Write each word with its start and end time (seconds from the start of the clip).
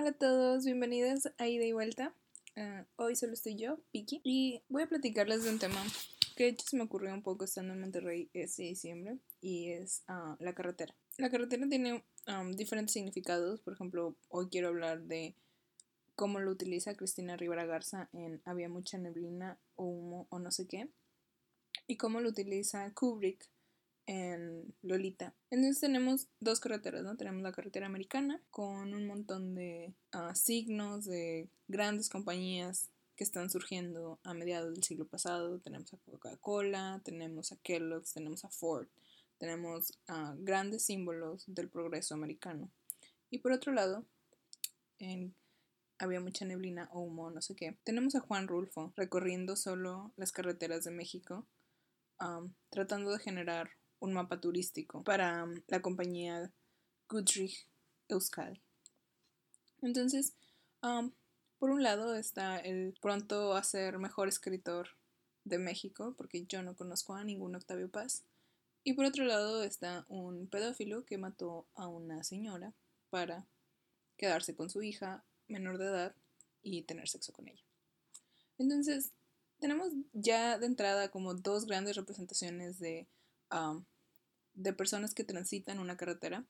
Hola 0.00 0.10
a 0.10 0.12
todos, 0.12 0.64
bienvenidos 0.64 1.28
a 1.38 1.48
Ida 1.48 1.64
y 1.64 1.72
Vuelta. 1.72 2.14
Ah, 2.54 2.84
hoy 2.94 3.16
solo 3.16 3.32
estoy 3.32 3.56
yo, 3.56 3.80
Piki, 3.90 4.20
y 4.22 4.62
voy 4.68 4.84
a 4.84 4.88
platicarles 4.88 5.42
de 5.42 5.50
un 5.50 5.58
tema 5.58 5.84
que 6.36 6.44
de 6.44 6.50
hecho 6.50 6.64
se 6.68 6.76
me 6.76 6.84
ocurrió 6.84 7.12
un 7.12 7.24
poco 7.24 7.44
estando 7.44 7.74
en 7.74 7.80
Monterrey 7.80 8.30
este 8.32 8.62
diciembre 8.62 9.18
y 9.40 9.72
es 9.72 10.04
ah, 10.06 10.36
la 10.38 10.54
carretera. 10.54 10.94
La 11.16 11.30
carretera 11.30 11.68
tiene 11.68 12.04
diferentes 12.54 12.92
significados, 12.92 13.60
por 13.60 13.72
ejemplo, 13.72 14.14
hoy 14.28 14.46
quiero 14.48 14.68
hablar 14.68 15.00
de 15.02 15.34
cómo 16.14 16.38
lo 16.38 16.52
utiliza 16.52 16.94
Cristina 16.94 17.36
Rivera 17.36 17.66
Garza 17.66 18.08
en 18.12 18.40
Había 18.44 18.68
mucha 18.68 18.98
neblina 18.98 19.58
o 19.74 19.82
humo 19.82 20.28
o 20.30 20.38
no 20.38 20.52
sé 20.52 20.68
qué, 20.68 20.88
y 21.88 21.96
cómo 21.96 22.20
lo 22.20 22.28
utiliza 22.28 22.88
Kubrick 22.94 23.48
en 24.08 24.74
Lolita. 24.80 25.34
Entonces 25.50 25.80
tenemos 25.80 26.28
dos 26.40 26.60
carreteras, 26.60 27.02
¿no? 27.02 27.16
Tenemos 27.16 27.42
la 27.42 27.52
carretera 27.52 27.86
americana 27.86 28.42
con 28.50 28.94
un 28.94 29.06
montón 29.06 29.54
de 29.54 29.94
ah, 30.12 30.34
signos 30.34 31.04
de 31.04 31.50
grandes 31.68 32.08
compañías 32.08 32.88
que 33.16 33.24
están 33.24 33.50
surgiendo 33.50 34.18
a 34.24 34.32
mediados 34.32 34.72
del 34.72 34.82
siglo 34.82 35.06
pasado. 35.06 35.60
Tenemos 35.60 35.92
a 35.92 35.98
Coca-Cola, 35.98 37.02
tenemos 37.04 37.52
a 37.52 37.58
Kellogg's, 37.58 38.14
tenemos 38.14 38.46
a 38.46 38.48
Ford, 38.48 38.88
tenemos 39.36 39.98
ah, 40.08 40.34
grandes 40.38 40.86
símbolos 40.86 41.44
del 41.46 41.68
progreso 41.68 42.14
americano. 42.14 42.70
Y 43.28 43.40
por 43.40 43.52
otro 43.52 43.74
lado, 43.74 44.06
en 44.98 45.34
había 45.98 46.20
mucha 46.20 46.46
neblina 46.46 46.88
o 46.92 47.00
humo, 47.00 47.30
no 47.30 47.42
sé 47.42 47.56
qué. 47.56 47.76
Tenemos 47.84 48.14
a 48.14 48.20
Juan 48.20 48.48
Rulfo 48.48 48.94
recorriendo 48.96 49.54
solo 49.54 50.12
las 50.16 50.32
carreteras 50.32 50.84
de 50.84 50.92
México, 50.92 51.46
tratando 52.70 53.12
de 53.12 53.18
generar 53.18 53.77
un 54.00 54.12
mapa 54.12 54.40
turístico 54.40 55.02
para 55.02 55.44
um, 55.44 55.54
la 55.66 55.82
compañía 55.82 56.52
Goodrich 57.08 57.66
Euskadi. 58.08 58.60
Entonces, 59.82 60.34
por 61.58 61.70
un 61.70 61.82
lado 61.82 62.14
está 62.14 62.58
el 62.58 62.94
pronto 63.00 63.54
a 63.54 63.62
ser 63.62 63.98
mejor 63.98 64.28
escritor 64.28 64.90
de 65.44 65.58
México, 65.58 66.14
porque 66.16 66.44
yo 66.46 66.62
no 66.62 66.76
conozco 66.76 67.14
a 67.14 67.24
ningún 67.24 67.54
Octavio 67.54 67.90
Paz. 67.90 68.24
Y 68.84 68.94
por 68.94 69.04
otro 69.04 69.24
lado 69.24 69.62
está 69.62 70.06
un 70.08 70.46
pedófilo 70.48 71.04
que 71.04 71.18
mató 71.18 71.66
a 71.74 71.88
una 71.88 72.22
señora 72.24 72.74
para 73.10 73.46
quedarse 74.16 74.54
con 74.54 74.70
su 74.70 74.82
hija 74.82 75.24
menor 75.48 75.78
de 75.78 75.86
edad 75.86 76.14
y 76.62 76.82
tener 76.82 77.08
sexo 77.08 77.32
con 77.32 77.48
ella. 77.48 77.64
Entonces, 78.58 79.12
tenemos 79.60 79.92
ya 80.12 80.58
de 80.58 80.66
entrada 80.66 81.10
como 81.10 81.34
dos 81.34 81.66
grandes 81.66 81.96
representaciones 81.96 82.78
de 82.78 83.06
de 84.54 84.72
personas 84.72 85.14
que 85.14 85.24
transitan 85.24 85.78
una 85.78 85.96
carretera, 85.96 86.46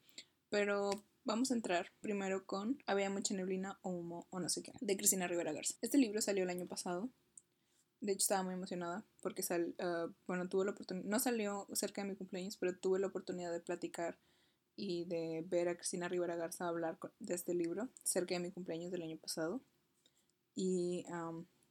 pero 0.48 0.91
vamos 1.24 1.50
a 1.50 1.55
entrar 1.55 1.92
primero 2.00 2.46
con 2.46 2.78
Había 2.86 3.10
mucha 3.10 3.34
neblina 3.34 3.78
o 3.82 3.90
humo 3.90 4.27
o 4.30 4.40
no 4.40 4.48
sé 4.48 4.62
qué, 4.62 4.72
de 4.80 4.96
Cristina 4.96 5.28
Rivera 5.28 5.52
Garza. 5.52 5.74
Este 5.82 5.98
libro 5.98 6.20
salió 6.20 6.44
el 6.44 6.50
año 6.50 6.66
pasado. 6.66 7.10
De 8.00 8.12
hecho, 8.12 8.22
estaba 8.22 8.44
muy 8.44 8.55
emocionada 8.55 9.05
porque 9.20 9.42
sal, 9.42 9.74
ah, 9.80 10.06
bueno, 10.27 10.48
tuve 10.48 10.64
la 10.64 10.70
oportunidad, 10.70 11.06
no 11.06 11.18
salió 11.18 11.66
cerca 11.72 12.02
de 12.02 12.08
mi 12.08 12.16
cumpleaños, 12.16 12.56
pero 12.56 12.78
tuve 12.78 13.00
la 13.00 13.08
oportunidad 13.08 13.52
de 13.52 13.60
platicar 13.60 14.18
y 14.77 15.05
de 15.06 15.44
ver 15.48 15.68
a 15.68 15.77
Cristina 15.77 16.08
Rivera 16.08 16.36
Garza 16.36 16.68
hablar 16.68 16.98
de 17.18 17.34
este 17.34 17.55
libro 17.55 17.88
cerca 18.05 18.34
de 18.34 18.40
mi 18.40 18.52
cumpleaños 18.52 18.92
del 18.92 19.02
año 19.02 19.18
pasado. 19.18 19.60
Y 20.55 21.05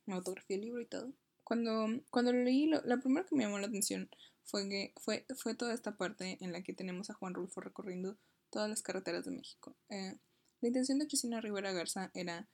me 0.06 0.16
autografié 0.16 0.58
el 0.58 0.64
libro 0.64 0.82
y 0.82 0.86
todo. 0.86 1.14
Cuando, 1.48 1.88
cuando 2.10 2.34
lo 2.34 2.44
leí, 2.44 2.66
lo, 2.66 2.82
la 2.82 2.98
primera 2.98 3.26
que 3.26 3.34
me 3.34 3.46
llamó 3.46 3.58
la 3.58 3.68
atención 3.68 4.10
fue, 4.44 4.68
que, 4.68 4.94
fue, 4.98 5.26
fue 5.38 5.56
toda 5.56 5.74
esta 5.74 5.96
parte 5.96 6.38
en 6.42 6.52
la 6.52 6.62
que 6.62 6.74
tenemos 6.74 7.10
a 7.10 7.14
Juan 7.14 7.34
Rulfo 7.34 7.62
recorriendo 7.62 8.18
todas 8.50 8.70
las 8.70 8.82
carreteras 8.82 9.24
de 9.24 9.32
México. 9.32 9.74
Eh, 9.88 10.18
la 10.60 10.68
intención 10.68 11.00
de 11.00 11.08
Cristina 11.08 11.40
Rivera 11.40 11.72
Garza 11.72 12.12
era 12.14 12.50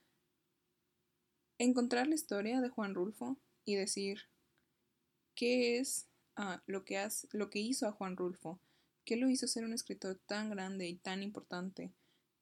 encontrar 1.58 2.06
la 2.06 2.14
historia 2.14 2.62
de 2.62 2.70
Juan 2.70 2.94
Rulfo 2.94 3.36
y 3.66 3.74
decir 3.74 4.30
qué 5.34 5.80
es 5.80 6.06
ah, 6.36 6.62
lo, 6.68 6.86
que 6.86 7.00
hace, 7.00 7.28
lo 7.32 7.50
que 7.50 7.58
hizo 7.58 7.88
a 7.88 7.94
Juan 7.94 8.16
Rulfo, 8.16 8.60
qué 9.06 9.16
lo 9.16 9.28
hizo 9.28 9.48
ser 9.48 9.66
un 9.66 9.74
escritor 9.74 10.20
tan 10.28 10.52
grande 10.52 10.88
y 10.88 10.98
tan 10.98 11.24
importante. 11.24 11.92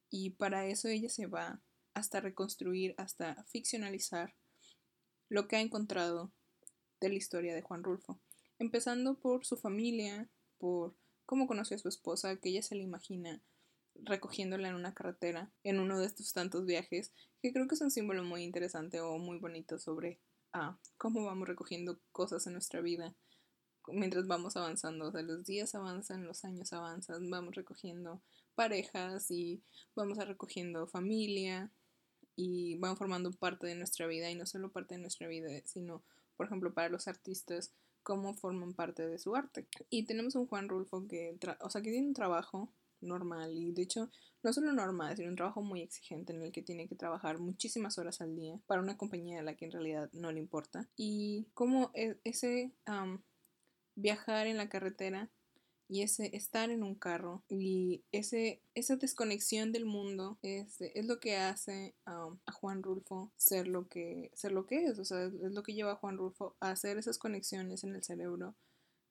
Y 0.09 0.31
para 0.31 0.65
eso 0.65 0.89
ella 0.89 1.07
se 1.07 1.27
va 1.27 1.61
hasta 1.93 2.19
reconstruir, 2.19 2.93
hasta 2.97 3.41
ficcionalizar 3.45 4.35
lo 5.29 5.47
que 5.47 5.55
ha 5.55 5.61
encontrado 5.61 6.33
de 7.01 7.09
la 7.09 7.15
historia 7.15 7.53
de 7.53 7.61
Juan 7.61 7.83
Rulfo 7.83 8.19
empezando 8.61 9.15
por 9.15 9.43
su 9.43 9.57
familia, 9.57 10.29
por 10.59 10.95
cómo 11.25 11.47
conoció 11.47 11.75
a 11.75 11.79
su 11.79 11.89
esposa, 11.89 12.37
que 12.37 12.49
ella 12.49 12.61
se 12.61 12.75
le 12.75 12.83
imagina 12.83 13.41
recogiéndola 13.95 14.69
en 14.69 14.75
una 14.75 14.93
carretera 14.93 15.51
en 15.63 15.79
uno 15.79 15.99
de 15.99 16.05
estos 16.05 16.31
tantos 16.31 16.65
viajes, 16.65 17.11
que 17.41 17.51
creo 17.51 17.67
que 17.67 17.75
es 17.75 17.81
un 17.81 17.91
símbolo 17.91 18.23
muy 18.23 18.43
interesante 18.43 19.01
o 19.01 19.17
muy 19.17 19.39
bonito 19.39 19.79
sobre 19.79 20.19
ah, 20.53 20.77
cómo 20.97 21.25
vamos 21.25 21.47
recogiendo 21.47 21.99
cosas 22.11 22.45
en 22.45 22.53
nuestra 22.53 22.81
vida 22.81 23.15
mientras 23.87 24.27
vamos 24.27 24.55
avanzando, 24.55 25.07
o 25.07 25.11
sea, 25.11 25.23
los 25.23 25.43
días 25.43 25.73
avanzan, 25.73 26.25
los 26.25 26.45
años 26.45 26.71
avanzan, 26.71 27.29
vamos 27.31 27.55
recogiendo 27.55 28.21
parejas 28.53 29.31
y 29.31 29.63
vamos 29.95 30.19
a 30.19 30.25
recogiendo 30.25 30.87
familia 30.87 31.71
y 32.35 32.77
van 32.77 32.95
formando 32.95 33.31
parte 33.31 33.65
de 33.65 33.75
nuestra 33.75 34.05
vida 34.05 34.29
y 34.29 34.35
no 34.35 34.45
solo 34.45 34.71
parte 34.71 34.93
de 34.93 35.01
nuestra 35.01 35.27
vida, 35.27 35.49
sino, 35.65 36.03
por 36.41 36.47
ejemplo, 36.47 36.73
para 36.73 36.89
los 36.89 37.07
artistas, 37.07 37.71
cómo 38.01 38.33
forman 38.33 38.73
parte 38.73 39.07
de 39.07 39.19
su 39.19 39.35
arte. 39.35 39.67
Y 39.91 40.07
tenemos 40.07 40.33
un 40.33 40.47
Juan 40.47 40.69
Rulfo 40.69 41.07
que, 41.07 41.37
o 41.59 41.69
sea, 41.69 41.83
que 41.83 41.91
tiene 41.91 42.07
un 42.07 42.15
trabajo 42.15 42.73
normal 42.99 43.51
y 43.53 43.71
de 43.73 43.83
hecho 43.83 44.09
no 44.41 44.51
solo 44.51 44.73
normal, 44.73 45.15
sino 45.15 45.29
un 45.29 45.35
trabajo 45.35 45.61
muy 45.61 45.83
exigente 45.83 46.33
en 46.33 46.41
el 46.41 46.51
que 46.51 46.63
tiene 46.63 46.87
que 46.87 46.95
trabajar 46.95 47.37
muchísimas 47.37 47.99
horas 47.99 48.21
al 48.21 48.35
día 48.35 48.59
para 48.65 48.81
una 48.81 48.97
compañía 48.97 49.41
a 49.41 49.43
la 49.43 49.55
que 49.55 49.65
en 49.65 49.71
realidad 49.71 50.09
no 50.13 50.31
le 50.31 50.39
importa. 50.39 50.89
Y 50.95 51.45
cómo 51.53 51.91
e, 51.93 52.17
ese 52.23 52.73
viajar 53.93 54.47
en 54.47 54.57
la 54.57 54.67
carretera 54.67 55.29
y 55.91 56.03
ese 56.03 56.33
estar 56.33 56.69
en 56.69 56.83
un 56.83 56.95
carro 56.95 57.43
y 57.49 58.01
ese, 58.13 58.61
esa 58.75 58.95
desconexión 58.95 59.73
del 59.73 59.83
mundo 59.83 60.37
es, 60.41 60.79
es 60.79 61.05
lo 61.05 61.19
que 61.19 61.35
hace 61.35 61.93
a 62.05 62.29
Juan 62.53 62.81
Rulfo 62.81 63.29
ser 63.35 63.67
lo, 63.67 63.89
que, 63.89 64.31
ser 64.33 64.53
lo 64.53 64.65
que 64.65 64.85
es, 64.85 64.99
o 64.99 65.03
sea, 65.03 65.25
es 65.25 65.51
lo 65.51 65.63
que 65.63 65.73
lleva 65.73 65.91
a 65.91 65.97
Juan 65.97 66.17
Rulfo 66.17 66.55
a 66.61 66.71
hacer 66.71 66.97
esas 66.97 67.17
conexiones 67.17 67.83
en 67.83 67.93
el 67.93 68.05
cerebro 68.05 68.55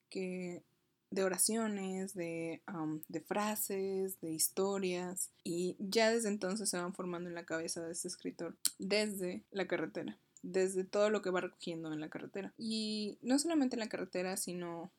que 0.08 0.62
de 1.10 1.22
oraciones, 1.22 2.14
de, 2.14 2.62
de 3.08 3.20
frases, 3.20 4.18
de 4.22 4.30
historias, 4.30 5.28
y 5.44 5.76
ya 5.80 6.10
desde 6.10 6.30
entonces 6.30 6.70
se 6.70 6.78
van 6.78 6.94
formando 6.94 7.28
en 7.28 7.34
la 7.34 7.44
cabeza 7.44 7.84
de 7.84 7.92
este 7.92 8.08
escritor 8.08 8.56
desde 8.78 9.44
la 9.50 9.66
carretera 9.66 10.18
desde 10.42 10.84
todo 10.84 11.10
lo 11.10 11.20
que 11.20 11.28
va 11.28 11.42
recogiendo 11.42 11.92
en 11.92 12.00
la 12.00 12.08
carretera. 12.08 12.54
Y 12.56 13.18
no 13.20 13.38
solamente 13.38 13.76
en 13.76 13.80
la 13.80 13.90
carretera, 13.90 14.38
sino 14.38 14.90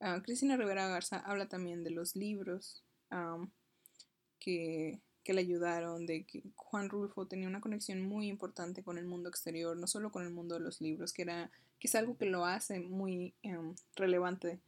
Ah, 0.00 0.22
Cristina 0.24 0.56
Rivera 0.56 0.88
Garza 0.88 1.18
habla 1.18 1.46
también 1.46 1.84
de 1.84 1.90
los 1.90 2.16
libros 2.16 2.82
que, 4.38 5.02
que, 5.22 5.34
le 5.34 5.42
ayudaron, 5.42 6.06
de 6.06 6.24
que 6.24 6.42
Juan 6.56 6.88
Rulfo 6.88 7.26
tenía 7.26 7.48
una 7.48 7.60
conexión 7.60 8.00
muy 8.00 8.28
importante 8.28 8.82
con 8.82 8.96
el 8.96 9.04
mundo 9.04 9.28
exterior, 9.28 9.76
no 9.76 9.86
solo 9.86 10.10
con 10.10 10.24
el 10.24 10.30
mundo 10.30 10.54
de 10.54 10.62
los 10.62 10.80
libros, 10.80 11.12
que, 11.12 11.22
era, 11.22 11.50
que 11.78 11.88
es 11.88 11.94
algo 11.94 12.16
que 12.16 12.24
lo 12.26 12.46
hace 12.46 12.80
muy 12.80 13.34
em, 13.42 13.74
relevante. 13.94 14.58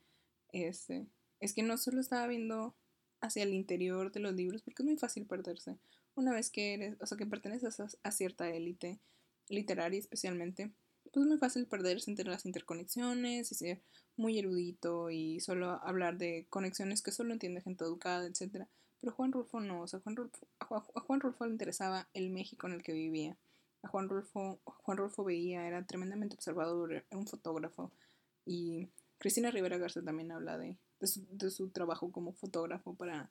Este, 0.52 1.06
es 1.40 1.54
que 1.54 1.62
no 1.62 1.78
solo 1.78 2.00
estaba 2.00 2.26
viendo 2.26 2.74
hacia 3.22 3.44
el 3.44 3.54
interior 3.54 4.12
de 4.12 4.20
los 4.20 4.34
libros, 4.34 4.60
porque 4.62 4.82
es 4.82 4.86
muy 4.86 4.98
fácil 4.98 5.24
perderse. 5.24 5.78
Una 6.14 6.32
vez 6.32 6.50
que 6.50 6.74
eres, 6.74 6.96
o 7.00 7.06
sea, 7.06 7.16
que 7.16 7.24
perteneces 7.24 7.80
a 8.02 8.10
cierta 8.10 8.50
élite 8.50 9.00
literaria 9.48 9.98
especialmente, 9.98 10.72
pues 11.12 11.24
es 11.24 11.28
muy 11.28 11.38
fácil 11.38 11.66
perderse 11.66 12.10
entre 12.10 12.24
las 12.24 12.46
interconexiones 12.46 13.52
y 13.52 13.54
ser 13.54 13.82
muy 14.16 14.38
erudito 14.38 15.10
y 15.10 15.40
solo 15.40 15.70
hablar 15.84 16.16
de 16.16 16.46
conexiones 16.48 17.02
que 17.02 17.12
solo 17.12 17.32
entiende 17.32 17.60
gente 17.60 17.84
educada, 17.84 18.26
etc. 18.26 18.66
Pero 19.00 19.12
Juan 19.12 19.32
Rulfo 19.32 19.60
no, 19.60 19.82
o 19.82 19.86
sea, 19.86 20.00
Juan 20.00 20.16
Rulfo, 20.16 20.46
a 20.60 21.00
Juan 21.00 21.20
Rulfo 21.20 21.44
le 21.44 21.52
interesaba 21.52 22.08
el 22.14 22.30
México 22.30 22.66
en 22.66 22.74
el 22.74 22.82
que 22.82 22.92
vivía. 22.92 23.36
A 23.82 23.88
Juan 23.88 24.08
Rulfo, 24.08 24.58
Juan 24.64 24.96
Rulfo 24.96 25.24
veía, 25.24 25.66
era 25.66 25.84
tremendamente 25.84 26.34
observador, 26.34 26.92
era 26.92 27.04
un 27.10 27.26
fotógrafo. 27.26 27.90
Y 28.46 28.88
Cristina 29.18 29.50
Rivera 29.50 29.76
Garza 29.76 30.02
también 30.02 30.32
habla 30.32 30.56
de, 30.56 30.76
de, 31.00 31.50
su, 31.50 31.68
trabajo 31.68 32.10
como 32.10 32.32
fotógrafo 32.32 32.94
para, 32.94 33.30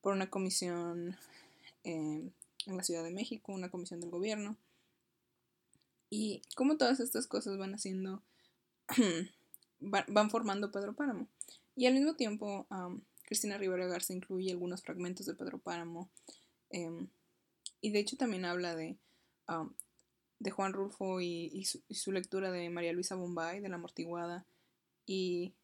por 0.00 0.14
una 0.14 0.30
comisión 0.30 1.16
eh, 1.84 2.30
en 2.66 2.76
la 2.76 2.82
Ciudad 2.82 3.04
de 3.04 3.10
México, 3.10 3.52
una 3.52 3.70
comisión 3.70 4.00
del 4.00 4.10
gobierno. 4.10 4.56
Y 6.10 6.42
cómo 6.54 6.76
todas 6.76 7.00
estas 7.00 7.26
cosas 7.26 7.58
van 7.58 7.74
haciendo 7.74 8.22
van 9.80 10.30
formando 10.30 10.70
Pedro 10.70 10.94
Páramo. 10.94 11.28
Y 11.74 11.86
al 11.86 11.94
mismo 11.94 12.16
tiempo, 12.16 12.66
Cristina 13.24 13.58
Rivera 13.58 13.86
Garza 13.86 14.14
incluye 14.14 14.50
algunos 14.50 14.82
fragmentos 14.82 15.26
de 15.26 15.34
Pedro 15.34 15.58
Páramo. 15.58 16.10
Em, 16.70 17.08
y 17.80 17.90
de 17.90 17.98
hecho 17.98 18.16
también 18.16 18.44
habla 18.44 18.74
de, 18.74 18.98
de 20.38 20.50
Juan 20.50 20.72
Rulfo 20.72 21.20
y, 21.20 21.64
su, 21.64 22.12
lectura 22.12 22.50
de 22.50 22.70
María 22.70 22.92
Luisa 22.92 23.14
Bombay, 23.14 23.60
de 23.60 23.68
La 23.68 23.76
Amortiguada. 23.76 24.46
Y 25.04 25.54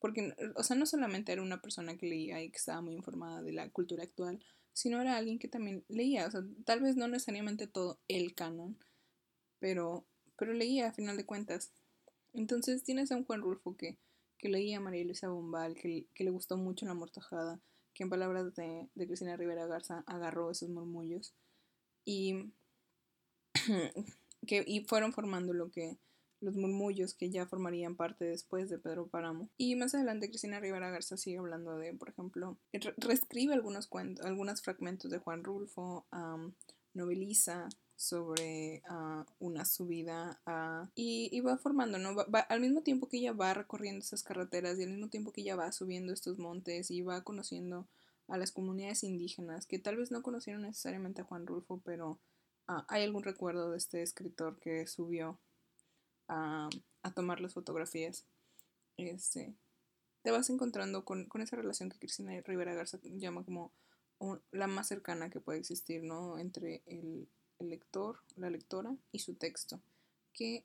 porque, 0.00 0.34
o 0.54 0.62
sea, 0.62 0.76
no 0.76 0.86
solamente 0.86 1.32
era 1.32 1.42
una 1.42 1.60
persona 1.60 1.96
que 1.96 2.06
leía 2.06 2.42
y 2.42 2.50
que 2.50 2.56
estaba 2.56 2.80
muy 2.80 2.94
informada 2.94 3.42
de 3.42 3.52
la 3.52 3.68
cultura 3.70 4.04
actual, 4.04 4.42
sino 4.72 5.00
era 5.00 5.16
alguien 5.16 5.38
que 5.38 5.48
también 5.48 5.84
leía, 5.88 6.26
o 6.26 6.30
sea, 6.30 6.40
tal 6.64 6.80
vez 6.80 6.96
no 6.96 7.08
necesariamente 7.08 7.66
todo 7.66 7.98
el 8.06 8.34
canon, 8.34 8.78
pero, 9.60 10.04
pero 10.36 10.52
leía 10.52 10.88
a 10.88 10.92
final 10.92 11.16
de 11.16 11.26
cuentas. 11.26 11.72
Entonces 12.32 12.82
tienes 12.82 13.10
a 13.10 13.16
un 13.16 13.24
Juan 13.24 13.42
Rulfo 13.42 13.76
que, 13.76 13.96
que 14.38 14.48
leía 14.48 14.78
a 14.78 14.80
María 14.80 15.04
Luisa 15.04 15.28
Bombal, 15.28 15.74
que, 15.74 16.06
que 16.14 16.24
le 16.24 16.30
gustó 16.30 16.56
mucho 16.56 16.86
la 16.86 16.94
mortajada, 16.94 17.60
que 17.94 18.04
en 18.04 18.10
palabras 18.10 18.54
de, 18.54 18.88
de 18.94 19.06
Cristina 19.06 19.36
Rivera 19.36 19.66
Garza 19.66 20.04
agarró 20.06 20.50
esos 20.50 20.68
murmullos 20.68 21.34
y, 22.04 22.52
que, 24.46 24.64
y 24.66 24.84
fueron 24.84 25.12
formando 25.12 25.52
lo 25.52 25.70
que 25.70 25.98
los 26.40 26.54
murmullos 26.54 27.14
que 27.14 27.30
ya 27.30 27.46
formarían 27.46 27.96
parte 27.96 28.24
después 28.24 28.68
de 28.68 28.78
Pedro 28.78 29.08
Páramo. 29.08 29.48
Y 29.56 29.74
más 29.74 29.94
adelante 29.94 30.28
Cristina 30.28 30.60
Rivera 30.60 30.90
Garza 30.90 31.16
sigue 31.16 31.38
hablando 31.38 31.76
de, 31.76 31.92
por 31.94 32.10
ejemplo, 32.10 32.56
reescribe 32.96 33.54
algunos 33.54 33.88
cuentos, 33.88 34.24
algunos 34.24 34.62
fragmentos 34.62 35.10
de 35.10 35.18
Juan 35.18 35.42
Rulfo, 35.42 36.06
noveliza 36.94 37.68
sobre 37.98 38.80
uh, 38.88 39.24
una 39.40 39.64
subida 39.64 40.40
y, 40.94 41.28
y, 41.32 41.40
va 41.40 41.58
formando, 41.58 41.98
¿no? 41.98 42.14
Va, 42.14 42.38
al 42.38 42.60
mismo 42.60 42.82
tiempo 42.82 43.08
que 43.08 43.16
ella 43.16 43.32
va 43.32 43.54
recorriendo 43.54 44.04
esas 44.04 44.22
carreteras 44.22 44.78
y 44.78 44.84
al 44.84 44.90
mismo 44.90 45.08
tiempo 45.08 45.32
que 45.32 45.40
ella 45.40 45.56
va 45.56 45.72
subiendo 45.72 46.12
estos 46.12 46.38
montes 46.38 46.92
y 46.92 47.02
va 47.02 47.24
conociendo 47.24 47.88
a 48.28 48.38
las 48.38 48.52
comunidades 48.52 49.02
indígenas 49.02 49.66
que 49.66 49.80
tal 49.80 49.96
vez 49.96 50.12
no 50.12 50.22
conocieron 50.22 50.62
necesariamente 50.62 51.22
a 51.22 51.24
Juan 51.24 51.44
Rulfo, 51.44 51.80
pero 51.84 52.20
uh, 52.68 52.82
hay 52.86 53.02
algún 53.02 53.24
recuerdo 53.24 53.72
de 53.72 53.78
este 53.78 54.00
escritor 54.00 54.60
que 54.60 54.86
subió 54.86 55.40
a, 56.28 56.68
a 57.02 57.10
tomar 57.12 57.40
las 57.40 57.54
fotografías. 57.54 58.26
Este, 58.96 59.56
te 60.22 60.30
vas 60.30 60.48
encontrando 60.50 61.04
con, 61.04 61.24
con, 61.24 61.42
esa 61.42 61.56
relación 61.56 61.88
que 61.88 61.98
Cristina 61.98 62.40
Rivera 62.42 62.74
Garza 62.74 63.00
llama 63.02 63.44
como 63.44 63.72
la 64.52 64.68
más 64.68 64.86
cercana 64.86 65.30
que 65.30 65.40
puede 65.40 65.58
existir, 65.58 66.04
¿no? 66.04 66.38
Entre 66.38 66.82
el, 66.86 67.28
el 67.58 67.70
lector, 67.70 68.20
la 68.36 68.50
lectora 68.50 68.94
y 69.12 69.20
su 69.20 69.34
texto, 69.34 69.80
que, 70.32 70.64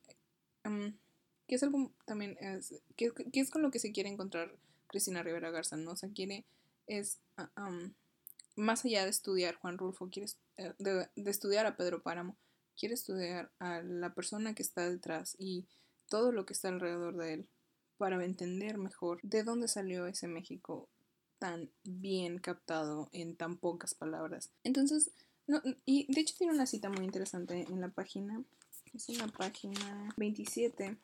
que 1.48 1.56
es 1.56 1.64
algo 1.64 1.92
también, 2.06 2.38
es, 2.40 2.74
que, 2.96 3.12
es 3.34 3.50
con 3.50 3.62
lo 3.62 3.72
que 3.72 3.80
se 3.80 3.92
quiere 3.92 4.10
encontrar 4.10 4.56
Cristina 4.88 5.24
Rivera 5.24 5.52
Garza, 5.52 5.76
¿no? 5.78 5.92
O 5.92 5.96
sea, 5.96 6.10
quiere, 6.10 6.46
es, 6.88 7.20
um, 7.58 7.94
más 8.56 8.86
allá 8.86 9.04
de 9.04 9.10
estudiar 9.10 9.56
Juan 9.56 9.78
Rulfo, 9.78 10.10
quiere, 10.10 10.32
de, 10.78 11.10
de 11.16 11.32
estudiar 11.32 11.66
a 11.66 11.76
Pedro 11.76 12.02
Páramo, 12.02 12.36
quiere 12.78 12.96
estudiar 12.96 13.52
a 13.60 13.82
la 13.82 14.14
persona 14.14 14.54
que 14.54 14.64
está 14.64 14.90
detrás 14.90 15.36
y 15.40 15.66
todo 16.10 16.32
lo 16.32 16.46
que 16.46 16.54
está 16.54 16.70
alrededor 16.70 17.18
de 17.18 17.34
él 17.34 17.48
para 17.98 18.24
entender 18.24 18.78
mejor 18.78 19.20
de 19.22 19.44
dónde 19.44 19.68
salió 19.68 20.08
ese 20.08 20.28
México 20.28 20.90
tan 21.40 21.70
bien 21.84 22.40
captado 22.40 23.10
en 23.12 23.36
tan 23.36 23.58
pocas 23.58 23.94
palabras. 23.94 24.50
Entonces, 24.64 25.12
no, 25.48 25.62
y 25.86 26.12
de 26.14 26.22
hecho 26.22 26.36
tiene 26.38 26.54
una 26.54 26.66
cita 26.66 26.90
muy 26.90 27.06
interesante 27.06 27.62
en 27.62 27.82
la 27.82 27.90
página. 27.90 28.44
Es 28.94 29.10
en 29.10 29.18
la 29.18 29.28
página 29.28 30.14
27. 30.18 30.98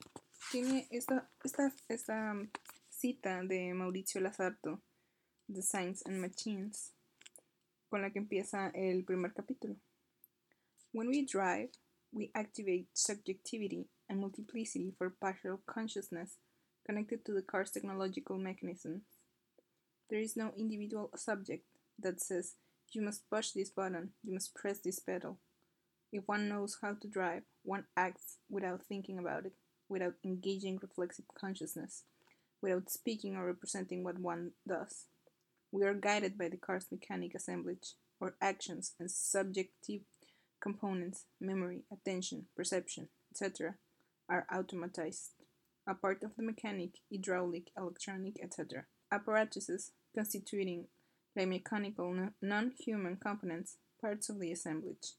Tiene 0.52 0.88
esta, 0.92 1.30
esta, 1.44 1.74
esta 1.88 2.36
cita 2.90 3.44
de 3.44 3.74
Mauricio 3.74 4.22
Lazarto, 4.22 4.82
The 5.48 5.62
Science 5.62 6.04
and 6.06 6.20
Machines, 6.20 6.94
con 7.90 8.02
la 8.02 8.12
que 8.12 8.20
empieza 8.20 8.70
el 8.70 9.04
primer 9.04 9.34
capítulo. 9.34 9.76
When 10.92 11.08
we 11.08 11.26
drive, 11.26 11.72
we 12.12 12.32
activate 12.34 12.88
subjectivity 12.94 13.88
and 14.08 14.20
multiplicity 14.20 14.92
for 14.98 15.12
partial 15.12 15.62
consciousness 15.66 16.38
connected 16.86 17.24
to 17.26 17.34
the 17.34 17.44
car's 17.44 17.72
technological 17.72 18.38
mechanisms. 18.38 19.04
There 20.10 20.20
is 20.20 20.36
no 20.36 20.52
individual 20.58 21.12
subject 21.16 21.66
that 22.00 22.20
says, 22.20 22.56
You 22.92 23.02
must 23.04 23.30
push 23.30 23.52
this 23.52 23.70
button, 23.70 24.10
you 24.24 24.34
must 24.34 24.56
press 24.56 24.80
this 24.80 25.00
pedal. 25.00 25.38
If 26.12 26.24
one 26.26 26.50
knows 26.50 26.78
how 26.82 26.96
to 27.00 27.08
drive, 27.08 27.44
one 27.64 27.86
acts 27.96 28.38
without 28.50 28.82
thinking 28.84 29.20
about 29.20 29.46
it, 29.46 29.54
without 29.88 30.16
engaging 30.26 30.80
reflexive 30.82 31.26
consciousness, 31.40 32.04
without 32.62 32.90
speaking 32.90 33.36
or 33.36 33.46
representing 33.46 34.04
what 34.04 34.18
one 34.18 34.52
does. 34.68 35.06
We 35.72 35.84
are 35.84 35.94
guided 35.94 36.38
by 36.38 36.50
the 36.50 36.58
car's 36.58 36.88
mechanic 36.92 37.36
assemblage, 37.36 37.94
or 38.20 38.36
actions 38.42 38.94
and 39.00 39.10
subjective 39.10 40.02
components, 40.62 41.26
memory, 41.40 41.84
attention, 41.92 42.48
perception, 42.56 43.10
etc., 43.32 43.76
are 44.28 44.46
automatized. 44.52 45.30
A 45.88 45.96
part 45.96 46.24
of 46.24 46.36
the 46.36 46.44
mechanic, 46.44 46.92
hydraulic, 47.12 47.72
electronic, 47.78 48.36
etc. 48.44 48.86
Apparatuses 49.12 49.92
constituting 50.16 50.86
by 51.36 51.46
mechanical 51.46 52.30
non 52.42 52.72
human 52.80 53.18
components, 53.18 53.78
parts 54.02 54.30
of 54.30 54.40
the 54.40 54.52
assemblage. 54.52 55.14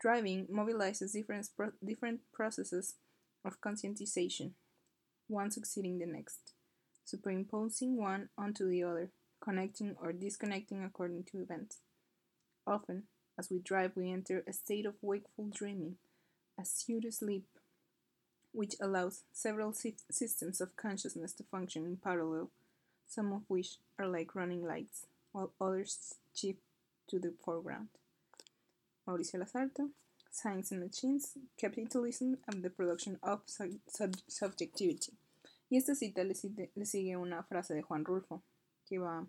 Driving 0.00 0.46
mobilizes 0.46 1.12
different, 1.12 1.48
pro 1.56 1.72
different 1.84 2.20
processes 2.32 2.94
of 3.44 3.60
conscientization, 3.60 4.52
one 5.28 5.50
succeeding 5.50 5.98
the 5.98 6.06
next, 6.06 6.52
superimposing 7.04 7.96
one 7.96 8.28
onto 8.38 8.68
the 8.68 8.82
other, 8.82 9.10
connecting 9.42 9.94
or 10.00 10.12
disconnecting 10.12 10.82
according 10.84 11.24
to 11.24 11.40
events. 11.40 11.78
Often, 12.66 13.04
as 13.38 13.50
we 13.50 13.58
drive, 13.58 13.92
we 13.94 14.10
enter 14.10 14.44
a 14.46 14.52
state 14.52 14.86
of 14.86 14.94
wakeful 15.00 15.48
dreaming, 15.52 15.96
a 16.58 16.64
pseudo 16.64 17.10
sleep, 17.10 17.46
which 18.52 18.74
allows 18.80 19.22
several 19.32 19.72
systems 19.72 20.60
of 20.60 20.76
consciousness 20.76 21.32
to 21.34 21.44
function 21.44 21.86
in 21.86 21.96
parallel, 21.96 22.50
some 23.06 23.32
of 23.32 23.42
which 23.48 23.76
are 24.00 24.08
like 24.08 24.34
running 24.34 24.64
lights 24.66 25.06
while 25.32 25.52
others 25.60 26.14
shift 26.34 26.60
to 27.08 27.18
the 27.18 27.34
foreground. 27.44 27.88
Mauricio 29.06 29.38
Lazarto, 29.38 29.90
Science 30.30 30.72
and 30.72 30.80
Machines, 30.80 31.36
Capitalism 31.58 32.38
and 32.48 32.62
the 32.62 32.70
Production 32.70 33.18
of 33.22 33.42
sub 33.46 33.70
sub 33.88 34.14
Subjectivity. 34.26 35.12
Y 35.68 35.76
esta 35.76 35.94
cita 35.94 36.24
le, 36.24 36.34
le 36.74 36.86
sigue 36.86 37.16
una 37.16 37.42
frase 37.44 37.74
de 37.74 37.82
Juan 37.82 38.04
Rulfo, 38.04 38.42
que 38.88 38.98
va, 38.98 39.26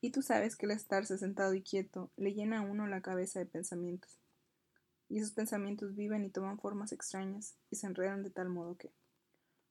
y 0.00 0.10
tú 0.10 0.22
sabes 0.22 0.56
que 0.56 0.66
el 0.66 0.72
estarse 0.72 1.18
sentado 1.18 1.54
y 1.54 1.62
quieto 1.62 2.10
le 2.16 2.32
llena 2.32 2.58
a 2.58 2.62
uno 2.62 2.86
la 2.86 3.00
cabeza 3.00 3.38
de 3.38 3.46
pensamientos. 3.46 4.18
Y 5.08 5.18
esos 5.18 5.32
pensamientos 5.32 5.96
viven 5.96 6.24
y 6.24 6.30
toman 6.30 6.58
formas 6.58 6.92
extrañas 6.92 7.56
y 7.70 7.76
se 7.76 7.86
enredan 7.86 8.22
de 8.22 8.30
tal 8.30 8.48
modo 8.48 8.76
que. 8.76 8.92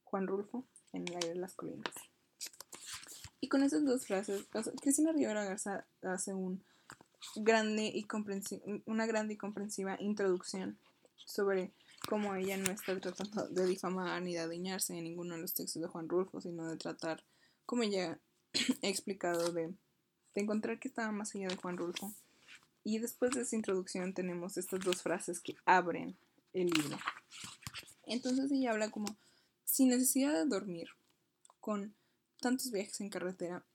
Juan 0.03 0.25
Rulfo, 0.25 0.65
en 0.93 1.07
el 1.07 1.15
aire 1.15 1.29
de 1.29 1.35
las 1.35 1.53
colinas. 1.53 1.93
Y 3.39 3.49
con 3.49 3.63
esas 3.63 3.85
dos 3.85 4.05
frases, 4.05 4.47
Cristina 4.81 5.11
Rivera 5.11 5.45
Garza 5.45 5.85
hace 6.01 6.33
un 6.33 6.63
grande 7.35 7.91
y 7.93 8.07
una 8.85 9.05
grande 9.05 9.33
y 9.33 9.37
comprensiva 9.37 9.97
introducción 9.99 10.79
sobre 11.25 11.71
cómo 12.07 12.35
ella 12.35 12.57
no 12.57 12.71
está 12.71 12.99
tratando 12.99 13.47
de 13.49 13.65
difamar 13.65 14.21
ni 14.21 14.33
de 14.33 14.39
adiñarse 14.39 14.97
en 14.97 15.03
ninguno 15.03 15.35
de 15.35 15.41
los 15.41 15.53
textos 15.53 15.81
de 15.81 15.87
Juan 15.87 16.09
Rulfo, 16.09 16.41
sino 16.41 16.67
de 16.67 16.77
tratar, 16.77 17.23
como 17.65 17.83
ella 17.83 18.19
ha 18.83 18.87
explicado, 18.87 19.51
de, 19.51 19.73
de 20.33 20.41
encontrar 20.41 20.79
que 20.79 20.87
estaba 20.87 21.11
más 21.11 21.35
allá 21.35 21.47
de 21.47 21.57
Juan 21.57 21.77
Rulfo. 21.77 22.13
Y 22.83 22.99
después 22.99 23.31
de 23.31 23.41
esa 23.41 23.55
introducción 23.55 24.13
tenemos 24.13 24.57
estas 24.57 24.79
dos 24.79 25.01
frases 25.01 25.41
que 25.41 25.55
abren 25.65 26.17
el 26.53 26.67
libro. 26.69 26.97
Entonces 28.05 28.49
ella 28.51 28.71
habla 28.71 28.89
como, 28.89 29.17
sin 29.65 29.89
necesidad 29.89 30.33
de 30.33 30.45
dormir, 30.45 30.87
con 31.59 31.93
tantos 32.39 32.71
viajes 32.71 32.99
en 33.01 33.09
carretera, 33.09 33.65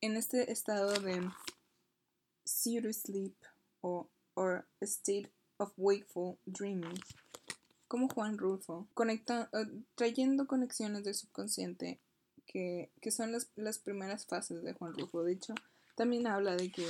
en 0.00 0.16
este 0.16 0.50
estado 0.52 0.92
de 1.00 1.30
pseudo 2.44 2.92
sleep 2.92 3.34
o 3.80 4.08
or 4.34 4.66
state 4.80 5.30
of 5.58 5.72
wakeful 5.76 6.38
dreaming, 6.46 6.98
como 7.88 8.08
Juan 8.08 8.38
Rulfo, 8.38 8.86
conecta, 8.94 9.50
uh, 9.52 9.82
trayendo 9.94 10.46
conexiones 10.46 11.04
del 11.04 11.14
subconsciente 11.14 12.00
que, 12.46 12.90
que 13.00 13.10
son 13.10 13.32
las, 13.32 13.48
las, 13.56 13.78
primeras 13.78 14.26
fases 14.26 14.62
de 14.62 14.74
Juan 14.74 14.94
Rulfo. 14.94 15.22
De 15.22 15.32
hecho, 15.32 15.54
también 15.96 16.26
habla 16.26 16.54
de 16.54 16.70
que 16.70 16.86